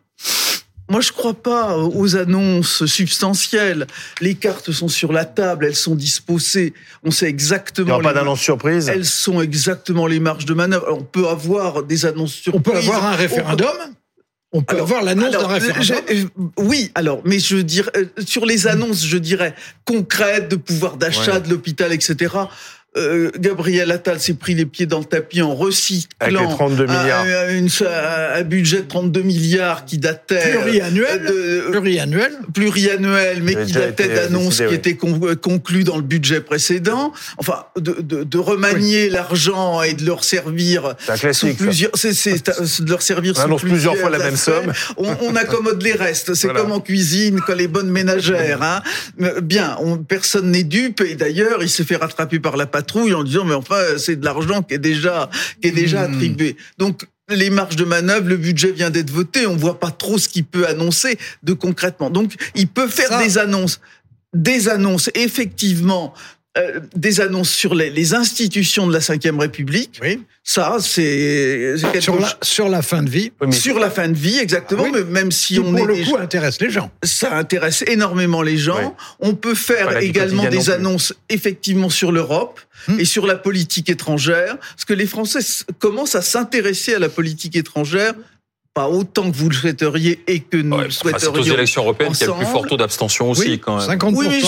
Moi, 0.90 1.00
je 1.00 1.12
crois 1.12 1.34
pas 1.34 1.78
aux 1.78 2.16
annonces 2.16 2.84
substantielles. 2.86 3.86
Les 4.20 4.34
cartes 4.34 4.72
sont 4.72 4.88
sur 4.88 5.12
la 5.12 5.24
table, 5.24 5.64
elles 5.64 5.76
sont 5.76 5.94
disposées. 5.94 6.74
On 7.04 7.10
sait 7.10 7.28
exactement. 7.28 7.98
Il 7.98 8.02
n'y 8.02 8.08
a 8.08 8.12
pas 8.12 8.18
d'annonce 8.18 8.40
surprise? 8.40 8.88
Elles 8.88 9.06
sont 9.06 9.40
exactement 9.40 10.06
les 10.06 10.20
marges 10.20 10.44
de 10.44 10.54
manœuvre. 10.54 10.86
on 10.90 11.02
peut 11.02 11.28
avoir 11.28 11.82
des 11.82 12.04
annonces 12.04 12.34
surprises. 12.34 12.60
On 12.60 12.70
peut 12.70 12.76
avoir 12.76 13.06
un 13.06 13.16
référendum? 13.16 13.68
On 13.68 13.88
peut 13.88 13.94
avoir 14.68 15.02
l'annonce 15.02 15.32
d'un 15.32 15.46
référendum. 15.46 15.96
Euh, 16.10 16.24
oui, 16.58 16.90
alors, 16.94 17.22
mais 17.24 17.38
je 17.38 17.56
dirais, 17.56 17.90
euh, 17.96 18.06
sur 18.26 18.44
les 18.44 18.66
annonces, 18.66 19.04
je 19.06 19.16
dirais, 19.16 19.54
concrètes, 19.84 20.48
de 20.48 20.56
pouvoir 20.56 20.96
d'achat, 20.96 21.40
de 21.40 21.48
l'hôpital, 21.48 21.92
etc., 21.92 22.34
euh, 22.94 23.30
Gabriel 23.38 23.90
Attal 23.90 24.20
s'est 24.20 24.34
pris 24.34 24.54
les 24.54 24.66
pieds 24.66 24.84
dans 24.84 24.98
le 24.98 25.06
tapis 25.06 25.40
en 25.40 25.54
recyclant 25.54 26.08
Avec 26.20 26.38
les 26.38 26.46
32 26.46 26.84
milliards. 26.84 27.24
Un, 27.24 28.38
un, 28.38 28.42
budget 28.42 28.82
de 28.82 28.88
32 28.88 29.22
milliards 29.22 29.86
qui 29.86 29.96
datait 29.96 30.50
pluriannuel, 30.50 31.24
de, 31.24 31.70
pluriannuel, 31.70 32.32
pluriannuel, 32.52 33.42
mais 33.42 33.56
qui 33.64 33.72
datait 33.72 34.08
d'annonces 34.08 34.58
qui 34.58 34.66
oui. 34.66 34.74
étaient 34.74 34.96
conclues 34.96 35.84
dans 35.84 35.96
le 35.96 36.02
budget 36.02 36.42
précédent. 36.42 37.14
Enfin, 37.38 37.64
de, 37.76 37.96
de, 38.00 38.24
de 38.24 38.38
remanier 38.38 39.04
oui. 39.04 39.10
l'argent 39.10 39.80
et 39.80 39.94
de 39.94 40.04
leur 40.04 40.22
servir 40.22 40.94
sous 41.32 41.54
plusieurs, 41.54 41.92
c'est 41.94 42.12
de 42.12 42.90
leur 42.90 43.00
servir 43.00 43.32
on 43.38 43.58
sous 43.58 43.66
plusieurs 43.66 43.96
fois 43.96 44.10
la 44.10 44.18
même 44.18 44.36
somme. 44.36 44.70
On, 44.98 45.16
on 45.22 45.34
accommode 45.36 45.82
les 45.82 45.94
restes. 45.94 46.34
C'est 46.34 46.48
voilà. 46.48 46.60
comme 46.60 46.72
en 46.72 46.80
cuisine, 46.80 47.40
quand 47.46 47.54
les 47.54 47.68
bonnes 47.68 47.90
ménagères. 47.90 48.62
Hein. 48.62 48.82
Bien, 49.42 49.78
on, 49.80 49.96
personne 49.96 50.50
n'est 50.50 50.62
dupe 50.62 51.00
et 51.00 51.14
d'ailleurs, 51.14 51.62
il 51.62 51.70
s'est 51.70 51.84
fait 51.84 51.96
rattraper 51.96 52.38
par 52.38 52.58
la 52.58 52.66
patrouille 52.82 53.14
en 53.14 53.24
disant 53.24 53.44
mais 53.44 53.54
enfin 53.54 53.80
c'est 53.96 54.16
de 54.16 54.24
l'argent 54.24 54.62
qui 54.62 54.74
est 54.74 54.78
déjà 54.78 55.30
qui 55.60 55.68
est 55.68 55.72
déjà 55.72 56.06
mmh. 56.06 56.14
attribué. 56.14 56.56
Donc 56.78 57.06
les 57.28 57.50
marges 57.50 57.76
de 57.76 57.84
manœuvre, 57.84 58.28
le 58.28 58.36
budget 58.36 58.72
vient 58.72 58.90
d'être 58.90 59.10
voté, 59.10 59.46
on 59.46 59.56
voit 59.56 59.78
pas 59.80 59.90
trop 59.90 60.18
ce 60.18 60.28
qu'il 60.28 60.44
peut 60.44 60.66
annoncer 60.66 61.18
de 61.42 61.52
concrètement. 61.52 62.10
Donc 62.10 62.34
il 62.54 62.68
peut 62.68 62.88
faire 62.88 63.08
Ça. 63.08 63.22
des 63.22 63.38
annonces, 63.38 63.80
des 64.34 64.68
annonces 64.68 65.10
effectivement 65.14 66.14
euh, 66.58 66.80
des 66.94 67.22
annonces 67.22 67.50
sur 67.50 67.74
les, 67.74 67.88
les, 67.88 68.12
institutions 68.12 68.86
de 68.86 68.92
la 68.92 68.98
Ve 68.98 69.38
République. 69.38 69.98
Oui. 70.02 70.22
Ça, 70.44 70.76
c'est 70.80 71.76
sur 72.00 72.20
la, 72.20 72.28
sur 72.42 72.68
la 72.68 72.82
fin 72.82 73.02
de 73.02 73.08
vie. 73.08 73.32
Oui, 73.40 73.50
sur 73.54 73.78
la 73.78 73.88
fin 73.88 74.06
de 74.08 74.18
vie, 74.18 74.38
exactement. 74.38 74.82
Ah 74.84 74.90
oui. 74.92 75.02
Mais 75.06 75.22
même 75.22 75.32
si 75.32 75.54
Qui 75.54 75.60
on 75.60 75.74
pour 75.74 75.90
est 75.90 75.96
le 75.96 76.04
coup 76.04 76.18
intéresse 76.18 76.60
les 76.60 76.68
gens. 76.68 76.90
Ça 77.02 77.34
intéresse 77.38 77.82
énormément 77.86 78.42
les 78.42 78.58
gens. 78.58 78.76
Oui. 78.78 79.30
On 79.30 79.34
peut 79.34 79.54
faire 79.54 79.96
également 79.96 80.44
des 80.44 80.68
annonces 80.68 81.14
effectivement 81.30 81.88
sur 81.88 82.12
l'Europe 82.12 82.60
hum. 82.86 83.00
et 83.00 83.06
sur 83.06 83.26
la 83.26 83.36
politique 83.36 83.88
étrangère, 83.88 84.58
parce 84.58 84.84
que 84.84 84.92
les 84.92 85.06
Français 85.06 85.40
commencent 85.78 86.16
à 86.16 86.22
s'intéresser 86.22 86.92
à 86.92 86.98
la 86.98 87.08
politique 87.08 87.56
étrangère 87.56 88.12
pas 88.74 88.88
autant 88.88 89.30
que 89.30 89.36
vous 89.36 89.48
le 89.48 89.54
souhaiteriez 89.54 90.22
et 90.26 90.40
que 90.40 90.56
nous 90.56 90.76
ouais, 90.76 90.84
le 90.84 90.90
souhaiterions. 90.90 91.32
C'est 91.34 91.50
aux 91.50 91.54
élections 91.54 91.82
européennes 91.82 92.12
qu'il 92.12 92.26
y 92.26 92.30
a 92.30 92.32
le 92.32 92.38
plus 92.38 92.46
fort 92.46 92.66
taux 92.66 92.76
d'abstention 92.76 93.30
aussi, 93.30 93.50
oui, 93.50 93.58
quand 93.58 93.76
même. 93.86 93.98
50%. 93.98 94.14
Oui, 94.14 94.44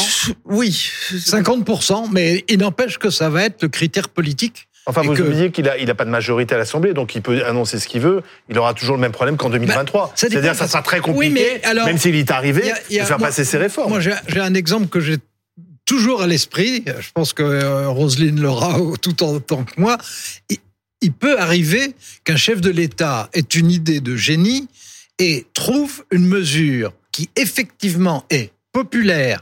oui. 0.46 0.90
50%, 1.12 2.08
mais 2.12 2.44
il 2.48 2.58
n'empêche 2.58 2.98
que 2.98 3.10
ça 3.10 3.28
va 3.28 3.44
être 3.44 3.62
le 3.62 3.68
critère 3.68 4.08
politique. 4.08 4.68
Enfin, 4.86 5.02
vous 5.02 5.14
que... 5.14 5.22
oubliez 5.22 5.50
qu'il 5.50 5.64
n'a 5.64 5.78
il 5.78 5.90
a 5.90 5.94
pas 5.94 6.04
de 6.04 6.10
majorité 6.10 6.54
à 6.54 6.58
l'Assemblée, 6.58 6.92
donc 6.92 7.14
il 7.14 7.22
peut 7.22 7.44
annoncer 7.44 7.78
ce 7.78 7.88
qu'il 7.88 8.02
veut. 8.02 8.22
Il 8.50 8.58
aura 8.58 8.74
toujours 8.74 8.96
le 8.96 9.00
même 9.00 9.12
problème 9.12 9.36
qu'en 9.36 9.48
2023. 9.48 10.06
Bah, 10.06 10.12
C'est-à-dire 10.14 10.52
que 10.52 10.58
ça 10.58 10.68
sera 10.68 10.82
très 10.82 11.00
compliqué, 11.00 11.26
oui, 11.26 11.30
mais 11.32 11.64
alors, 11.64 11.86
même 11.86 11.98
s'il 11.98 12.14
est 12.16 12.30
arrivé, 12.30 12.66
y 12.66 12.70
a, 12.70 12.78
y 12.90 12.98
a, 12.98 13.02
de 13.02 13.08
faire 13.08 13.18
moi, 13.18 13.28
passer 13.28 13.44
ses 13.44 13.56
réformes. 13.56 13.90
Moi, 13.90 14.00
j'ai 14.00 14.40
un 14.40 14.54
exemple 14.54 14.88
que 14.88 15.00
j'ai 15.00 15.16
toujours 15.86 16.22
à 16.22 16.26
l'esprit. 16.26 16.84
Je 16.86 17.10
pense 17.14 17.32
que 17.32 17.42
euh, 17.42 17.88
Roselyne 17.88 18.40
l'aura 18.40 18.78
tout 19.02 19.22
autant 19.24 19.64
que 19.64 19.80
moi. 19.80 19.98
Et 20.50 20.60
il 21.04 21.12
peut 21.12 21.38
arriver 21.38 21.94
qu'un 22.24 22.36
chef 22.36 22.60
de 22.62 22.70
l'État 22.70 23.28
ait 23.34 23.40
une 23.40 23.70
idée 23.70 24.00
de 24.00 24.16
génie 24.16 24.68
et 25.18 25.46
trouve 25.52 26.02
une 26.10 26.26
mesure 26.26 26.94
qui 27.12 27.28
effectivement 27.36 28.24
est 28.30 28.52
populaire 28.72 29.40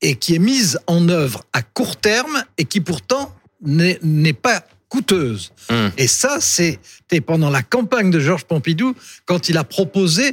et 0.00 0.14
qui 0.14 0.36
est 0.36 0.38
mise 0.38 0.78
en 0.86 1.08
œuvre 1.08 1.42
à 1.52 1.62
court 1.62 1.96
terme 1.96 2.44
et 2.56 2.64
qui 2.64 2.80
pourtant 2.80 3.34
n'est 3.60 4.32
pas 4.32 4.64
coûteuse. 4.88 5.52
Mmh. 5.68 5.88
Et 5.98 6.06
ça, 6.06 6.40
c'était 6.40 7.20
pendant 7.20 7.50
la 7.50 7.62
campagne 7.62 8.10
de 8.10 8.20
Georges 8.20 8.44
Pompidou, 8.44 8.94
quand 9.26 9.48
il 9.48 9.58
a 9.58 9.64
proposé 9.64 10.32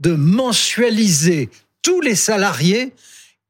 de 0.00 0.12
mensualiser 0.12 1.48
tous 1.82 2.00
les 2.00 2.16
salariés 2.16 2.92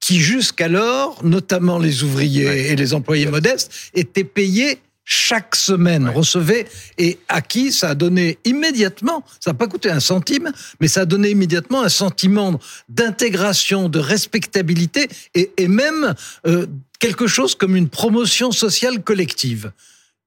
qui 0.01 0.21
jusqu'alors, 0.21 1.25
notamment 1.25 1.79
les 1.79 2.05
ouvriers 2.05 2.47
ouais. 2.47 2.67
et 2.69 2.77
les 2.77 2.95
employés 2.95 3.27
modestes, 3.27 3.91
étaient 3.95 4.23
payés 4.23 4.79
chaque 5.11 5.57
semaine 5.57 6.05
ouais. 6.05 6.15
recevait 6.15 6.67
et 6.99 7.19
à 7.29 7.41
qui 7.41 7.73
ça 7.73 7.91
a 7.91 7.95
donné 7.95 8.39
immédiatement, 8.45 9.25
ça 9.41 9.53
n'a 9.53 9.55
pas 9.55 9.67
coûté 9.67 9.91
un 9.91 10.01
centime, 10.01 10.53
mais 10.81 10.89
ça 10.89 11.01
a 11.01 11.05
donné 11.07 11.31
immédiatement 11.31 11.83
un 11.83 11.89
sentiment 11.89 12.61
d'intégration, 12.91 13.89
de 13.89 13.99
respectabilité 13.99 15.09
et, 15.35 15.51
et 15.57 15.67
même 15.67 16.15
euh, 16.47 16.67
quelque 16.99 17.27
chose 17.27 17.55
comme 17.55 17.75
une 17.75 17.89
promotion 17.89 18.53
sociale 18.53 19.03
collective. 19.03 19.73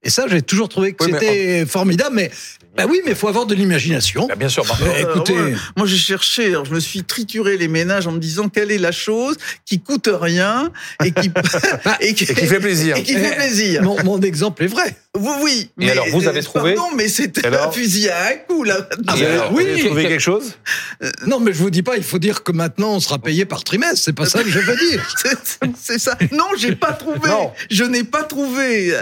Et 0.02 0.10
ça, 0.10 0.26
j'ai 0.26 0.42
toujours 0.42 0.68
trouvé 0.68 0.94
que 0.94 1.04
oui, 1.04 1.12
c'était 1.12 1.64
formidable, 1.64 2.16
mais 2.16 2.32
bah 2.74 2.84
oui, 2.88 3.00
mais 3.04 3.10
il 3.10 3.16
faut 3.16 3.28
avoir 3.28 3.44
de 3.44 3.54
l'imagination. 3.54 4.26
Bah 4.26 4.34
bien 4.34 4.48
sûr. 4.48 4.64
Bah, 4.64 4.76
euh, 4.82 5.10
écoutez, 5.10 5.34
moi, 5.34 5.58
moi 5.76 5.86
j'ai 5.86 5.98
cherché, 5.98 6.46
alors 6.46 6.64
je 6.64 6.72
me 6.72 6.80
suis 6.80 7.04
trituré 7.04 7.58
les 7.58 7.68
ménages 7.68 8.06
en 8.06 8.12
me 8.12 8.18
disant 8.18 8.48
quelle 8.48 8.70
est 8.70 8.78
la 8.78 8.92
chose 8.92 9.36
qui 9.66 9.80
coûte 9.80 10.08
rien 10.10 10.72
et 11.04 11.12
qui 11.12 11.30
et, 12.00 12.14
qui, 12.14 12.24
et 12.24 12.34
qui 12.34 12.46
fait 12.46 12.60
plaisir. 12.60 12.96
Et 12.96 13.02
qui 13.02 13.14
fait 13.14 13.36
plaisir. 13.36 13.82
Mon, 13.82 14.02
mon 14.04 14.20
exemple 14.20 14.64
est 14.64 14.68
vrai. 14.68 14.96
Oui, 15.18 15.32
oui. 15.42 15.70
Mais 15.76 15.90
alors, 15.90 16.06
vous 16.08 16.26
avez 16.26 16.42
trouvé 16.42 16.74
Non, 16.74 16.88
mais 16.96 17.06
c'était 17.06 17.46
un 17.46 17.70
fusil 17.70 18.08
à 18.08 18.28
un 18.28 18.36
coup 18.48 18.64
là. 18.64 18.88
Ah, 19.06 19.12
alors, 19.12 19.52
oui. 19.52 19.64
Vous 19.64 19.70
avez 19.70 19.84
trouvé 19.84 20.02
quelque 20.04 20.20
chose 20.20 20.54
euh, 21.02 21.10
Non, 21.26 21.38
mais 21.38 21.52
je 21.52 21.58
vous 21.58 21.68
dis 21.68 21.82
pas. 21.82 21.98
Il 21.98 22.02
faut 22.02 22.18
dire 22.18 22.42
que 22.42 22.52
maintenant 22.52 22.94
on 22.94 23.00
sera 23.00 23.18
payé 23.18 23.44
par 23.44 23.62
trimestre. 23.62 23.98
C'est 24.02 24.14
pas 24.14 24.24
ça 24.24 24.42
que 24.42 24.48
je 24.48 24.58
veux 24.58 24.76
dire. 24.76 25.14
C'est 25.78 25.98
ça. 25.98 26.16
Non, 26.32 26.46
j'ai 26.56 26.74
pas 26.74 26.92
trouvé. 26.92 27.28
Non. 27.28 27.52
Je 27.70 27.84
n'ai 27.84 28.04
pas 28.04 28.22
trouvé. 28.22 28.94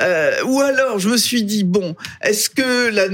Euh, 0.00 0.42
ou 0.46 0.60
alors, 0.60 0.98
je 0.98 1.10
me 1.10 1.18
suis 1.18 1.42
dit 1.42 1.64
bon, 1.64 1.94
est-ce 2.22 2.48
que 2.48 2.88
la 2.88 3.08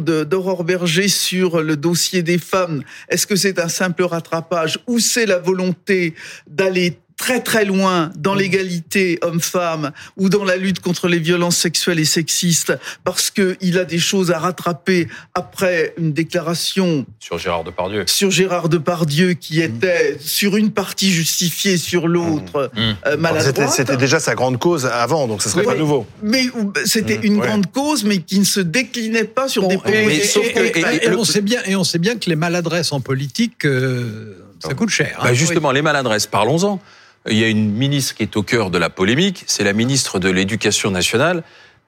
d'Aurore 0.00 0.64
Berger 0.64 1.08
sur 1.08 1.62
le 1.62 1.76
dossier 1.76 2.22
des 2.22 2.38
femmes, 2.38 2.82
est-ce 3.08 3.26
que 3.26 3.36
c'est 3.36 3.58
un 3.58 3.68
simple 3.68 4.04
rattrapage 4.04 4.78
ou 4.86 4.98
c'est 4.98 5.26
la 5.26 5.38
volonté 5.38 6.14
d'aller 6.46 6.98
très 7.16 7.40
très 7.40 7.64
loin 7.64 8.10
dans 8.16 8.34
l'égalité 8.34 9.18
homme-femme 9.22 9.92
ou 10.16 10.28
dans 10.28 10.44
la 10.44 10.56
lutte 10.56 10.80
contre 10.80 11.08
les 11.08 11.18
violences 11.18 11.56
sexuelles 11.56 11.98
et 11.98 12.04
sexistes 12.04 12.78
parce 13.04 13.30
que 13.30 13.56
il 13.60 13.78
a 13.78 13.84
des 13.84 13.98
choses 13.98 14.30
à 14.30 14.38
rattraper 14.38 15.08
après 15.34 15.94
une 15.96 16.12
déclaration 16.12 17.06
sur 17.18 17.38
Gérard 17.38 17.64
Depardieu 17.64 18.04
sur 18.06 18.30
Gérard 18.30 18.68
Depardieu 18.68 19.32
qui 19.32 19.62
était 19.62 20.12
mmh. 20.12 20.18
sur 20.20 20.56
une 20.56 20.70
partie 20.70 21.10
justifiée 21.10 21.78
sur 21.78 22.06
l'autre 22.06 22.70
mmh. 22.74 22.80
euh, 23.06 23.16
maladroite. 23.16 23.70
C'était 23.70 23.96
déjà 23.96 24.20
sa 24.20 24.34
grande 24.34 24.58
cause 24.58 24.84
avant 24.86 25.26
donc 25.26 25.42
ce 25.42 25.48
serait 25.48 25.62
oui, 25.62 25.66
pas 25.66 25.74
nouveau. 25.74 26.06
Mais 26.22 26.44
c'était 26.84 27.18
mmh. 27.18 27.24
une 27.24 27.40
ouais. 27.40 27.46
grande 27.46 27.72
cause 27.72 28.04
mais 28.04 28.18
qui 28.18 28.38
ne 28.38 28.44
se 28.44 28.60
déclinait 28.60 29.24
pas 29.24 29.48
sur 29.48 29.62
bon, 29.62 29.68
des. 29.68 29.76
Et, 29.86 30.16
et, 30.16 30.78
et, 30.78 31.06
et, 31.06 31.10
on 31.10 31.24
sait 31.24 31.40
bien 31.40 31.60
et 31.64 31.76
on 31.76 31.84
sait 31.84 31.98
bien 31.98 32.16
que 32.16 32.28
les 32.28 32.36
maladresses 32.36 32.92
en 32.92 33.00
politique 33.00 33.64
euh, 33.64 34.42
ça 34.60 34.74
coûte 34.74 34.90
cher. 34.90 35.16
Hein. 35.18 35.24
Bah 35.24 35.34
justement, 35.34 35.68
oui. 35.68 35.76
les 35.76 35.82
maladresses, 35.82 36.26
parlons-en. 36.26 36.80
Il 37.28 37.36
y 37.36 37.44
a 37.44 37.48
une 37.48 37.72
ministre 37.72 38.14
qui 38.14 38.22
est 38.22 38.36
au 38.36 38.42
cœur 38.42 38.70
de 38.70 38.78
la 38.78 38.90
polémique, 38.90 39.44
c'est 39.46 39.64
la 39.64 39.72
ministre 39.72 40.18
de 40.18 40.30
l'Éducation 40.30 40.90
nationale, 40.90 41.42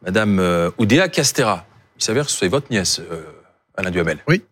Madame 0.04 0.38
euh, 0.40 0.70
Oudéa 0.78 1.08
Castera. 1.08 1.66
Il 1.98 2.04
s'avère 2.04 2.26
que 2.26 2.32
c'est 2.32 2.48
votre 2.48 2.70
nièce, 2.70 3.00
euh, 3.00 3.22
Alain 3.76 3.90
Duhamel. 3.90 4.18
Oui. 4.26 4.42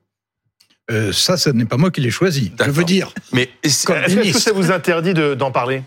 Euh, 0.91 1.13
ça, 1.13 1.37
ce 1.37 1.51
n'est 1.51 1.65
pas 1.65 1.77
moi 1.77 1.91
qui 1.91 2.01
l'ai 2.01 2.11
choisi. 2.11 2.53
Je 2.65 2.71
veux 2.71 2.85
dire. 2.85 3.13
Mais 3.33 3.51
est-ce 3.63 3.87
que 3.87 4.39
ça 4.39 4.53
vous 4.53 4.71
interdit 4.71 5.15
d'en 5.15 5.51
parler? 5.51 5.83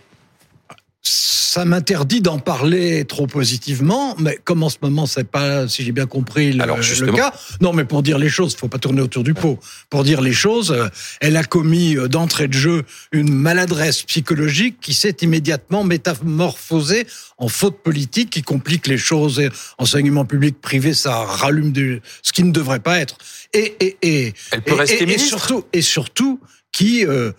Ça 1.60 1.66
m'interdit 1.66 2.22
d'en 2.22 2.39
parler 2.39 3.04
trop 3.04 3.28
positivement, 3.28 4.16
mais 4.18 4.39
comme 4.46 4.63
en 4.63 4.70
ce 4.70 4.78
moment 4.82 5.06
c'est 5.06 5.25
pas, 5.25 5.68
si 5.68 5.84
j'ai 5.84 5.92
bien 5.92 6.06
compris, 6.06 6.54
le, 6.54 6.63
Alors, 6.63 6.78
le, 6.78 7.12
cas. 7.12 7.34
Non, 7.60 7.74
mais 7.74 7.84
pour 7.84 8.01
dire 8.01 8.18
les 8.18 8.30
choses, 8.30 8.56
faut 8.56 8.70
pas 8.70 8.78
tourner 8.78 9.01
autour 9.01 9.25
du 9.25 9.34
pot. 9.34 9.60
Pour 9.89 10.06
dire 10.06 10.22
les 10.22 10.32
choses, 10.32 10.72
euh, 10.72 10.88
elle 11.20 11.36
a 11.36 11.44
commis 11.44 11.98
euh, 11.98 12.08
d'entrée 12.08 12.48
de 12.48 12.54
jeu 12.54 12.84
une 13.12 13.34
maladresse 13.34 14.04
psychologique 14.04 14.78
qui 14.80 14.94
s'est 14.94 15.18
immédiatement 15.20 15.84
métamorphosée 15.84 17.06
en 17.38 17.50
faute 17.50 17.84
politique 17.84 18.30
qui 18.30 18.42
complique 18.42 18.88
les 18.88 18.98
choses. 18.98 19.42
Et 19.42 19.50
enseignement 19.80 20.24
public 20.24 20.62
privé, 20.62 20.94
ça 20.94 21.25
rallume 21.25 21.74
du, 21.74 22.01
ce 22.22 22.32
qui 22.32 22.44
ne 22.44 22.54
devrait 22.54 22.80
pas 22.80 23.00
être. 23.00 23.18
Et 23.51 23.75
et 23.82 23.98
et 24.01 24.34
elle 24.51 24.62
peut 24.62 24.75
et, 24.75 24.75
rester 24.75 25.04
et, 25.04 25.06
ministre? 25.06 25.25
Et 25.25 25.30
surtout, 25.30 25.63
et 25.74 25.82
surtout 25.82 26.39
qui 26.72 27.06
euh, 27.06 27.32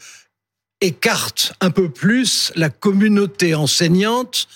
écarte 0.81 1.53
un 1.61 1.71
peu 1.71 1.89
plus 1.89 2.53
la 2.57 2.71
communauté 2.71 3.55
enseignante 3.55 4.49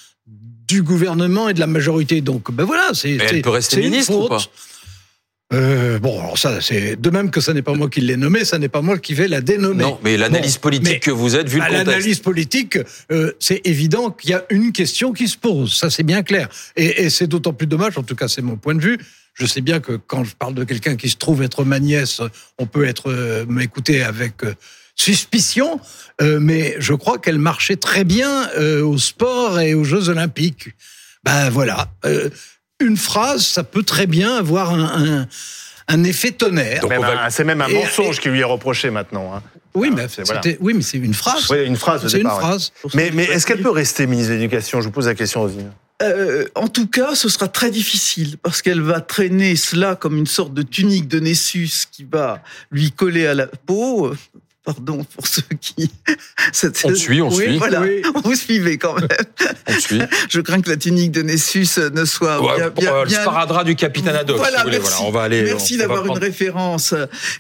du 0.66 0.83
gouvernement 0.83 1.49
et 1.49 1.54
de 1.54 1.61
la 1.61 1.66
majorité. 1.66 2.21
Donc, 2.21 2.50
ben 2.50 2.64
voilà, 2.64 2.90
c'est. 2.95 3.16
Elle 3.16 3.43
peut 3.43 3.50
rester 3.50 3.81
ministre 3.81 4.14
ou 4.14 4.28
pas 4.28 4.43
euh, 5.52 5.99
bon, 5.99 6.19
alors 6.19 6.38
ça, 6.38 6.61
c'est 6.61 6.97
de 6.97 7.11
même 7.11 7.31
que 7.31 7.40
ça 7.40 7.52
n'est 7.52 7.62
pas 7.62 7.75
moi 7.75 7.88
qui 7.88 8.00
l'ai 8.00 8.16
nommé, 8.16 8.45
ça 8.45 8.59
n'est 8.59 8.71
pas 8.71 8.81
moi 8.81 8.99
qui 8.99 9.14
vais 9.14 9.28
la 9.28 9.40
dénommer. 9.40 9.85
Non, 9.85 10.00
mais 10.02 10.16
l'analyse 10.16 10.54
bon, 10.54 10.62
politique 10.62 10.88
mais 10.88 10.99
que 10.99 11.11
vous 11.11 11.37
êtes, 11.37 11.49
vu 11.49 11.59
le 11.59 11.64
contexte. 11.64 11.87
L'analyse 11.87 12.19
politique, 12.21 12.78
euh, 13.12 13.31
c'est 13.38 13.61
évident 13.64 14.11
qu'il 14.11 14.31
y 14.31 14.33
a 14.33 14.45
une 14.50 14.73
question 14.73 15.12
qui 15.12 15.28
se 15.28 15.37
pose, 15.37 15.75
ça 15.76 15.90
c'est 15.90 16.02
bien 16.02 16.23
clair. 16.23 16.49
Et, 16.76 17.04
et 17.04 17.11
c'est 17.11 17.26
d'autant 17.26 17.52
plus 17.52 17.66
dommage, 17.66 17.99
en 17.99 18.02
tout 18.02 18.16
cas 18.16 18.26
c'est 18.26 18.43
mon 18.43 18.57
point 18.57 18.75
de 18.75 18.81
vue. 18.81 18.99
Je 19.35 19.47
sais 19.47 19.61
bien 19.61 19.81
que 19.81 19.93
quand 19.93 20.25
je 20.25 20.35
parle 20.35 20.54
de 20.54 20.64
quelqu'un 20.64 20.97
qui 20.97 21.11
se 21.11 21.16
trouve 21.16 21.43
être 21.43 21.64
ma 21.64 21.78
nièce, 21.78 22.21
on 22.59 22.66
peut 22.66 22.85
être 22.85 23.11
euh, 23.11 23.45
m'écouter 23.47 24.02
avec 24.02 24.43
suspicion, 24.96 25.80
euh, 26.20 26.38
mais 26.40 26.76
je 26.78 26.94
crois 26.94 27.18
qu'elle 27.18 27.38
marchait 27.38 27.76
très 27.76 28.04
bien 28.04 28.48
euh, 28.56 28.82
au 28.82 28.98
sport 28.98 29.60
et 29.60 29.74
aux 29.74 29.84
Jeux 29.84 30.08
Olympiques. 30.08 30.70
Ben 31.24 31.50
voilà, 31.50 31.88
euh, 32.04 32.30
une 32.80 32.96
phrase, 32.96 33.46
ça 33.46 33.64
peut 33.64 33.82
très 33.82 34.06
bien 34.06 34.36
avoir 34.36 34.72
un, 34.72 35.20
un, 35.22 35.28
un 35.88 36.04
effet 36.04 36.32
tonnerre. 36.32 36.82
C'est 37.30 37.44
même 37.44 37.60
un 37.60 37.68
et, 37.68 37.74
mensonge 37.74 38.18
et, 38.18 38.20
qui 38.20 38.28
lui 38.28 38.40
est 38.40 38.44
reproché 38.44 38.90
maintenant. 38.90 39.34
Hein. 39.34 39.42
Oui, 39.74 39.90
mais 39.90 40.06
voilà. 40.24 40.40
oui, 40.60 40.72
mais 40.74 40.82
c'est 40.82 40.98
une 40.98 41.14
phrase. 41.14 41.50
Oui, 41.50 41.64
une 41.66 41.76
phrase. 41.76 42.06
C'est 42.06 42.20
une 42.20 42.28
phrase. 42.28 42.72
Mais, 42.94 43.10
mais 43.12 43.24
est-ce 43.24 43.44
qu'elle 43.44 43.60
peut 43.60 43.70
rester 43.70 44.06
ministre 44.06 44.30
de 44.30 44.36
l'Éducation? 44.36 44.80
Je 44.80 44.86
vous 44.86 44.92
pose 44.92 45.06
la 45.06 45.16
question, 45.16 45.40
Rosine. 45.40 45.72
euh, 46.02 46.46
en 46.54 46.68
tout 46.68 46.86
cas, 46.86 47.14
ce 47.16 47.28
sera 47.28 47.48
très 47.48 47.70
difficile 47.70 48.36
parce 48.38 48.62
qu'elle 48.62 48.80
va 48.80 49.00
traîner 49.00 49.56
cela 49.56 49.96
comme 49.96 50.16
une 50.16 50.26
sorte 50.26 50.54
de 50.54 50.62
tunique 50.62 51.08
de 51.08 51.18
Nessus 51.18 51.86
qui 51.90 52.04
va 52.04 52.40
lui 52.70 52.92
coller 52.92 53.26
à 53.26 53.34
la 53.34 53.46
peau 53.46 54.14
pardon 54.64 55.04
pour 55.04 55.26
ceux 55.26 55.42
qui. 55.61 55.90
On 56.85 56.94
suit, 56.94 57.23
on 57.23 57.30
suit. 57.30 57.59
Voilà, 57.59 57.80
oui. 57.80 58.02
vous 58.25 58.35
suivez 58.35 58.78
quand 58.78 58.94
même. 58.94 59.09
On 59.68 59.80
suit. 59.80 60.00
Je 60.28 60.40
crains 60.40 60.61
que 60.61 60.71
la 60.71 60.76
tunique 60.76 61.11
de 61.12 61.23
Nessus 61.23 61.66
ne 61.92 62.04
soit 62.04 62.40
bien, 62.40 62.71
bien, 62.71 62.94
euh, 62.94 63.04
bien... 63.04 63.04
Le 63.04 63.11
sparadrap 63.11 63.64
du 63.64 63.76
capitaine 63.76 64.14
Haddock. 64.16 64.37
Voilà, 64.37 64.61
si 64.62 64.66
merci. 64.66 64.80
Voilà, 64.80 65.02
on 65.02 65.11
va 65.11 65.23
aller. 65.23 65.42
Merci 65.42 65.76
d'avoir 65.76 66.06
une 66.06 66.18
référence. 66.18 66.94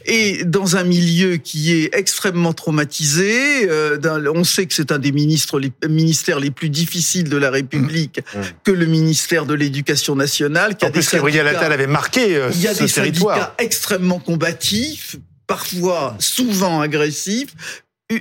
Et 0.04 0.44
dans 0.44 0.76
un 0.76 0.84
milieu 0.84 1.36
qui 1.36 1.72
est 1.72 1.94
extrêmement 1.94 2.52
traumatisé, 2.52 3.68
euh, 3.68 3.98
on 4.34 4.44
sait 4.44 4.66
que 4.66 4.74
c'est 4.74 4.92
un 4.92 4.98
des 4.98 5.12
ministres, 5.12 5.58
les 5.60 5.72
ministères 5.88 6.40
les 6.40 6.50
plus 6.50 6.70
difficiles 6.70 7.28
de 7.28 7.36
la 7.36 7.50
République 7.50 8.20
mmh. 8.20 8.40
que 8.64 8.72
le 8.72 8.86
ministère 8.86 9.46
de 9.46 9.54
l'Éducation 9.54 10.16
nationale. 10.16 10.76
Qui 10.76 10.86
en 10.86 10.88
a 10.88 10.92
plus, 10.92 11.10
Gabriel 11.10 11.46
Attal 11.48 11.72
avait 11.72 11.86
marqué 11.86 12.36
euh, 12.36 12.50
Il 12.52 12.60
y 12.60 12.68
a 12.68 12.74
ce 12.74 12.84
des 12.84 12.90
territoire. 12.90 13.36
syndicats 13.36 13.54
extrêmement 13.58 14.18
combatifs 14.18 15.16
parfois 15.46 16.16
souvent 16.18 16.80
agressifs, 16.80 17.54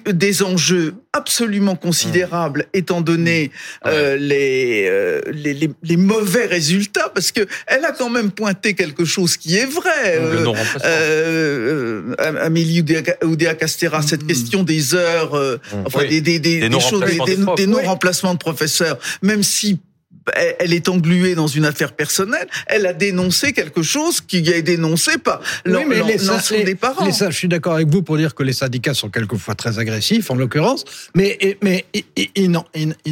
des 0.05 0.43
enjeux 0.43 0.95
absolument 1.11 1.75
considérables 1.75 2.61
mmh. 2.61 2.77
étant 2.77 3.01
donné 3.01 3.51
euh, 3.85 4.15
les, 4.15 4.87
euh, 4.87 5.21
les, 5.33 5.53
les, 5.53 5.69
les, 5.83 5.97
mauvais 5.97 6.45
résultats 6.45 7.09
parce 7.13 7.33
que 7.33 7.45
elle 7.67 7.83
a 7.83 7.91
quand 7.91 8.09
même 8.09 8.31
pointé 8.31 8.75
quelque 8.75 9.03
chose 9.03 9.35
qui 9.35 9.57
est 9.57 9.65
vrai 9.65 10.19
euh, 10.19 10.53
euh, 10.85 12.15
Amélie 12.17 12.83
Oudéa 13.23 13.55
Castera 13.55 13.99
mmh. 13.99 14.07
cette 14.07 14.25
question 14.25 14.63
des 14.63 14.95
heures 14.95 15.35
euh, 15.35 15.57
mmh. 15.57 15.77
enfin 15.85 15.99
oui. 16.03 16.21
des, 16.21 16.21
des, 16.21 16.39
des, 16.39 16.69
des 17.57 17.67
non-remplacements 17.67 18.29
de, 18.29 18.33
non 18.33 18.33
de 18.35 18.39
professeurs 18.39 18.97
même 19.21 19.43
si 19.43 19.79
elle 20.35 20.73
est 20.73 20.89
engluée 20.89 21.35
dans 21.35 21.47
une 21.47 21.65
affaire 21.65 21.93
personnelle. 21.93 22.47
Elle 22.67 22.85
a 22.85 22.93
dénoncé 22.93 23.53
quelque 23.53 23.81
chose 23.81 24.21
qui 24.21 24.37
a 24.51 24.55
été 24.55 24.73
dénoncé 24.73 25.17
par 25.17 25.41
l'ensemble 25.65 26.63
des 26.65 26.75
parents. 26.75 27.05
Les, 27.05 27.11
je 27.11 27.31
suis 27.31 27.47
d'accord 27.47 27.73
avec 27.73 27.87
vous 27.87 28.01
pour 28.01 28.17
dire 28.17 28.33
que 28.35 28.43
les 28.43 28.53
syndicats 28.53 28.93
sont 28.93 29.09
quelquefois 29.09 29.55
très 29.55 29.79
agressifs, 29.79 30.31
en 30.31 30.35
l'occurrence, 30.35 30.85
mais, 31.15 31.57
mais 31.61 31.85
il, 32.35 32.51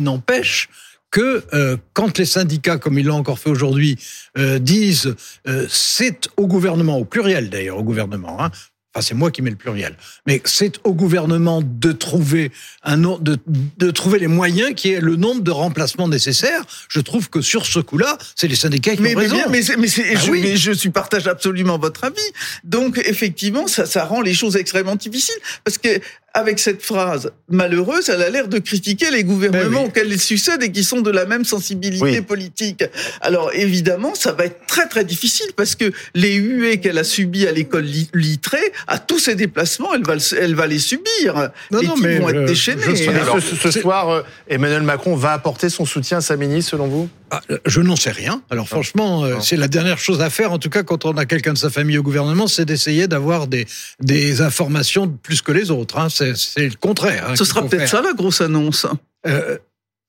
n'empêche 0.03 0.69
que 1.11 1.43
euh, 1.53 1.77
quand 1.93 2.17
les 2.17 2.25
syndicats, 2.25 2.77
comme 2.77 2.97
ils 2.97 3.05
l'ont 3.05 3.17
encore 3.17 3.37
fait 3.37 3.49
aujourd'hui, 3.49 3.97
euh, 4.37 4.59
disent 4.59 5.15
euh, 5.47 5.67
c'est 5.69 6.29
au 6.37 6.47
gouvernement, 6.47 6.97
au 6.97 7.05
pluriel 7.05 7.49
d'ailleurs, 7.49 7.77
au 7.77 7.83
gouvernement, 7.83 8.41
hein, 8.41 8.49
Enfin, 8.93 9.05
c'est 9.07 9.13
moi 9.15 9.31
qui 9.31 9.41
mets 9.41 9.49
le 9.49 9.55
pluriel. 9.55 9.95
Mais 10.27 10.41
c'est 10.43 10.73
au 10.83 10.93
gouvernement 10.93 11.61
de 11.63 11.93
trouver 11.93 12.51
un 12.83 12.97
de, 12.97 13.37
de 13.77 13.91
trouver 13.91 14.19
les 14.19 14.27
moyens 14.27 14.73
qui 14.75 14.91
est 14.91 14.99
le 14.99 15.15
nombre 15.15 15.41
de 15.41 15.51
remplacements 15.51 16.09
nécessaires. 16.09 16.63
Je 16.89 16.99
trouve 16.99 17.29
que 17.29 17.39
sur 17.39 17.65
ce 17.65 17.79
coup-là, 17.79 18.17
c'est 18.35 18.49
les 18.49 18.55
syndicats 18.55 18.95
qui 18.95 19.01
mais, 19.01 19.15
ont 19.15 19.19
raison. 19.19 19.37
Mais, 19.49 19.61
mais, 19.61 19.77
mais, 19.77 19.87
ah 19.87 20.19
je, 20.19 20.31
oui. 20.31 20.41
mais 20.43 20.57
je 20.57 20.73
suis 20.73 20.89
partage 20.89 21.27
absolument 21.27 21.77
votre 21.77 22.03
avis. 22.03 22.19
Donc 22.65 23.01
effectivement, 23.05 23.67
ça, 23.67 23.85
ça 23.85 24.03
rend 24.03 24.19
les 24.19 24.33
choses 24.33 24.57
extrêmement 24.57 24.95
difficiles 24.95 25.39
parce 25.63 25.77
que 25.77 26.01
avec 26.33 26.59
cette 26.59 26.81
phrase 26.81 27.31
malheureuse, 27.49 28.09
elle 28.09 28.21
a 28.21 28.29
l'air 28.29 28.47
de 28.47 28.59
critiquer 28.59 29.11
les 29.11 29.23
gouvernements 29.23 29.81
oui. 29.81 29.87
auxquels 29.87 30.11
elle 30.11 30.19
succède 30.19 30.63
et 30.63 30.71
qui 30.71 30.83
sont 30.83 31.01
de 31.01 31.11
la 31.11 31.25
même 31.25 31.43
sensibilité 31.43 32.03
oui. 32.03 32.21
politique. 32.21 32.83
Alors 33.21 33.51
évidemment, 33.53 34.15
ça 34.15 34.31
va 34.31 34.45
être 34.45 34.65
très 34.65 34.87
très 34.87 35.03
difficile 35.03 35.47
parce 35.55 35.75
que 35.75 35.91
les 36.15 36.35
huées 36.35 36.79
qu'elle 36.79 36.97
a 36.97 37.03
subies 37.03 37.47
à 37.47 37.51
l'école 37.51 37.85
littrée, 38.13 38.71
à 38.87 38.97
tous 38.97 39.19
ses 39.19 39.35
déplacements, 39.35 39.93
elle 39.93 40.03
va, 40.03 40.15
elle 40.39 40.55
va 40.55 40.67
les 40.67 40.79
subir. 40.79 41.51
Non, 41.71 41.79
les 41.79 41.87
non, 41.87 41.95
mais 41.97 42.19
vont 42.19 42.29
je, 42.29 42.35
être 42.35 42.45
déchaînés. 42.45 42.95
Je, 42.95 43.09
Alors, 43.09 43.41
ce, 43.41 43.55
ce 43.55 43.71
soir, 43.71 44.23
Emmanuel 44.47 44.83
Macron 44.83 45.15
va 45.15 45.33
apporter 45.33 45.69
son 45.69 45.85
soutien 45.85 46.19
à 46.19 46.21
sa 46.21 46.37
ministre, 46.37 46.71
selon 46.71 46.87
vous? 46.87 47.09
Ah, 47.31 47.41
Je 47.65 47.81
n'en 47.81 47.95
sais 47.95 48.11
rien. 48.11 48.43
Alors 48.49 48.67
franchement, 48.67 49.25
non. 49.25 49.41
c'est 49.41 49.55
la 49.55 49.67
dernière 49.67 49.97
chose 49.97 50.21
à 50.21 50.29
faire, 50.29 50.51
en 50.51 50.59
tout 50.59 50.69
cas 50.69 50.83
quand 50.83 51.05
on 51.05 51.17
a 51.17 51.25
quelqu'un 51.25 51.53
de 51.53 51.57
sa 51.57 51.69
famille 51.69 51.97
au 51.97 52.03
gouvernement, 52.03 52.47
c'est 52.47 52.65
d'essayer 52.65 53.07
d'avoir 53.07 53.47
des, 53.47 53.65
des 54.01 54.41
informations 54.41 55.07
plus 55.07 55.41
que 55.41 55.51
les 55.51 55.71
autres. 55.71 55.97
Hein 55.97 56.09
c'est 56.09 56.35
le 56.57 56.75
contraire. 56.79 57.29
Hein, 57.29 57.35
Ce 57.35 57.45
sera 57.45 57.65
peut-être 57.65 57.87
ça 57.87 58.01
la 58.01 58.13
grosse 58.13 58.41
annonce. 58.41 58.85
Euh, 59.25 59.57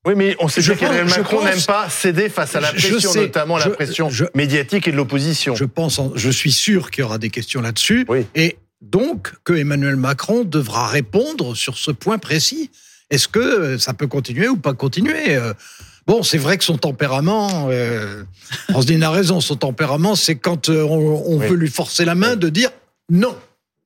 oui, 0.04 0.14
mais 0.16 0.34
on 0.40 0.48
sait 0.48 0.62
bien 0.62 0.74
qu'Emmanuel 0.74 1.06
Macron 1.06 1.44
n'aime 1.44 1.62
pas 1.62 1.88
céder 1.88 2.28
face 2.28 2.56
à 2.56 2.60
la 2.60 2.72
pression, 2.72 3.12
sais, 3.12 3.20
notamment 3.20 3.58
je, 3.60 3.68
la 3.68 3.74
pression 3.74 4.10
je, 4.10 4.24
médiatique 4.34 4.88
et 4.88 4.92
de 4.92 4.96
l'opposition. 4.96 5.54
Je 5.54 5.64
pense, 5.64 6.00
je 6.16 6.30
suis 6.30 6.50
sûr 6.50 6.90
qu'il 6.90 7.02
y 7.02 7.04
aura 7.04 7.18
des 7.18 7.30
questions 7.30 7.60
là-dessus. 7.60 8.04
Oui. 8.08 8.26
Et 8.34 8.56
donc 8.80 9.32
que 9.44 9.52
Emmanuel 9.52 9.94
Macron 9.94 10.42
devra 10.42 10.88
répondre 10.88 11.54
sur 11.54 11.78
ce 11.78 11.92
point 11.92 12.18
précis. 12.18 12.70
Est-ce 13.10 13.28
que 13.28 13.78
ça 13.78 13.94
peut 13.94 14.08
continuer 14.08 14.48
ou 14.48 14.56
pas 14.56 14.74
continuer 14.74 15.38
Bon, 16.06 16.22
c'est 16.22 16.38
vrai 16.38 16.58
que 16.58 16.64
son 16.64 16.78
tempérament, 16.78 17.68
euh, 17.70 18.24
Roselyne 18.70 19.02
a 19.02 19.10
raison, 19.10 19.40
son 19.40 19.56
tempérament, 19.56 20.16
c'est 20.16 20.36
quand 20.36 20.68
on, 20.68 21.22
on 21.26 21.38
oui. 21.38 21.46
veut 21.46 21.56
lui 21.56 21.70
forcer 21.70 22.04
la 22.04 22.14
main 22.14 22.36
de 22.36 22.48
dire 22.48 22.70
non. 23.08 23.36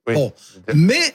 Oui. 0.07 0.14
Bon, 0.14 0.33
mais 0.74 1.14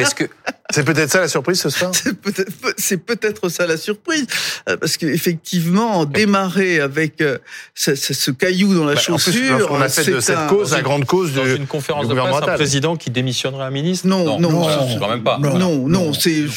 est-ce 0.00 0.14
que 0.14 0.24
c'est 0.70 0.84
peut-être 0.84 1.10
ça 1.10 1.20
la 1.20 1.28
surprise 1.28 1.60
ce 1.60 1.70
soir 1.70 1.92
C'est 2.76 2.96
peut-être 2.98 3.40
peut 3.40 3.48
ça 3.48 3.66
la 3.66 3.76
surprise, 3.76 4.26
euh, 4.68 4.76
parce 4.76 4.96
qu'effectivement, 4.96 6.04
démarrer 6.04 6.80
avec 6.80 7.20
euh, 7.20 7.38
ce, 7.74 7.94
ce, 7.94 8.30
caillou 8.30 8.74
dans 8.74 8.84
la 8.84 8.94
bah, 8.94 9.00
chaussure, 9.00 9.68
on 9.70 9.80
a 9.80 9.88
fait 9.88 10.10
de 10.10 10.20
cette 10.20 10.36
un, 10.36 10.46
cause 10.46 10.72
la 10.72 10.82
grande 10.82 11.04
cause 11.04 11.34
dans 11.34 11.44
du, 11.44 11.56
une 11.56 11.66
conférence 11.66 12.08
de 12.08 12.14
presse, 12.14 12.34
un 12.34 12.54
président 12.54 12.96
qui 12.96 13.10
démissionnerait 13.10 13.64
un 13.64 13.70
ministre. 13.70 14.06
Non, 14.06 14.38
non, 14.38 14.50
non, 14.50 14.68
non 14.68 14.98
quand 14.98 15.08
même 15.08 15.22
pas. 15.22 15.38
Non, 15.38 15.58
non, 15.58 15.88
non 15.88 16.12
c'est 16.12 16.44
non, 16.44 16.50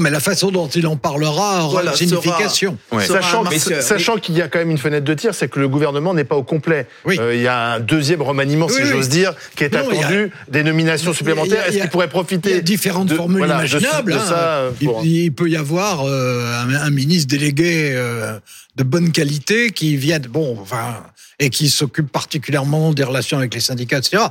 mais 0.00 0.10
la 0.10 0.20
façon 0.20 0.50
dont 0.50 0.66
il 0.66 0.86
en 0.86 0.96
parlera 0.96 1.64
aura 1.64 1.68
voilà, 1.68 1.92
une 1.92 1.96
signification. 1.96 2.76
Sera, 2.90 2.96
ouais. 2.98 3.06
Sachant, 3.06 3.44
sachant 3.80 4.16
qu'il 4.16 4.36
y 4.36 4.42
a 4.42 4.48
quand 4.48 4.58
même 4.58 4.72
une 4.72 4.78
fenêtre 4.78 5.04
de 5.04 5.14
tir, 5.14 5.34
c'est 5.34 5.48
que 5.48 5.60
le 5.60 5.68
gouvernement 5.68 6.12
n'est 6.12 6.24
pas 6.24 6.34
au 6.34 6.42
complet. 6.42 6.88
Oui. 7.04 7.16
Euh, 7.20 7.34
il 7.34 7.40
y 7.40 7.46
a 7.46 7.74
un 7.74 7.80
deuxième 7.80 8.20
remaniement, 8.20 8.66
oui, 8.66 8.74
si 8.74 8.82
oui. 8.82 8.88
j'ose 8.88 9.08
dire, 9.08 9.32
qui 9.54 9.64
est 9.64 9.72
non, 9.72 9.88
attendu, 9.88 10.32
a, 10.32 10.50
des 10.50 10.64
nominations 10.64 11.12
supplémentaires. 11.12 11.66
Est-ce 11.68 11.78
qu'il 11.78 11.88
pourrait 11.88 12.08
profiter 12.08 12.50
Il 12.50 12.56
y 12.56 12.58
a 12.58 12.62
différentes 12.62 13.08
de, 13.08 13.14
formules 13.14 13.38
voilà, 13.38 13.54
imaginables. 13.54 14.12
De, 14.12 14.18
de 14.18 14.22
hein. 14.22 14.26
ça, 14.28 14.62
pour... 14.84 15.02
il, 15.04 15.24
il, 15.24 15.32
peut 15.32 15.48
y 15.48 15.56
avoir 15.56 16.04
euh, 16.04 16.62
un, 16.62 16.74
un, 16.74 16.90
ministre 16.90 17.28
délégué 17.28 17.92
euh, 17.92 18.38
de 18.74 18.82
bonne 18.82 19.12
qualité 19.12 19.70
qui 19.70 19.96
vient, 19.96 20.18
bon, 20.18 20.58
enfin, 20.60 20.96
et 21.38 21.50
qui 21.50 21.68
s'occupe 21.68 22.10
particulièrement 22.10 22.92
des 22.92 23.04
relations 23.04 23.38
avec 23.38 23.54
les 23.54 23.60
syndicats, 23.60 23.98
etc. 23.98 24.24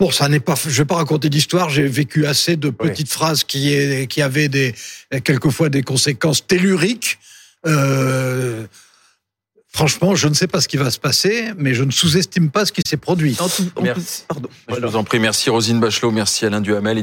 Bon, 0.00 0.10
ça 0.10 0.30
n'est 0.30 0.40
pas. 0.40 0.54
Je 0.54 0.82
vais 0.82 0.86
pas 0.86 0.96
raconter 0.96 1.28
d'histoire. 1.28 1.68
J'ai 1.68 1.86
vécu 1.86 2.26
assez 2.26 2.56
de 2.56 2.70
petites 2.70 3.08
oui. 3.08 3.12
phrases 3.12 3.44
qui, 3.44 3.74
est, 3.74 4.06
qui 4.06 4.22
avaient 4.22 4.48
des 4.48 4.74
quelquefois 5.22 5.68
des 5.68 5.82
conséquences 5.82 6.46
telluriques. 6.46 7.18
Euh, 7.66 8.66
franchement, 9.68 10.14
je 10.14 10.28
ne 10.28 10.32
sais 10.32 10.46
pas 10.46 10.62
ce 10.62 10.68
qui 10.68 10.78
va 10.78 10.90
se 10.90 10.98
passer, 10.98 11.50
mais 11.58 11.74
je 11.74 11.84
ne 11.84 11.90
sous-estime 11.90 12.50
pas 12.50 12.64
ce 12.64 12.72
qui 12.72 12.80
s'est 12.86 12.96
produit. 12.96 13.36
Merci. 13.82 14.24
Pardon. 14.26 14.48
Je 14.70 14.86
vous 14.86 14.96
en 14.96 15.04
prie. 15.04 15.18
Merci 15.18 15.50
Rosine 15.50 15.80
Bachelot. 15.80 16.12
Merci 16.12 16.46
Alain 16.46 16.62
Duhamel. 16.62 16.98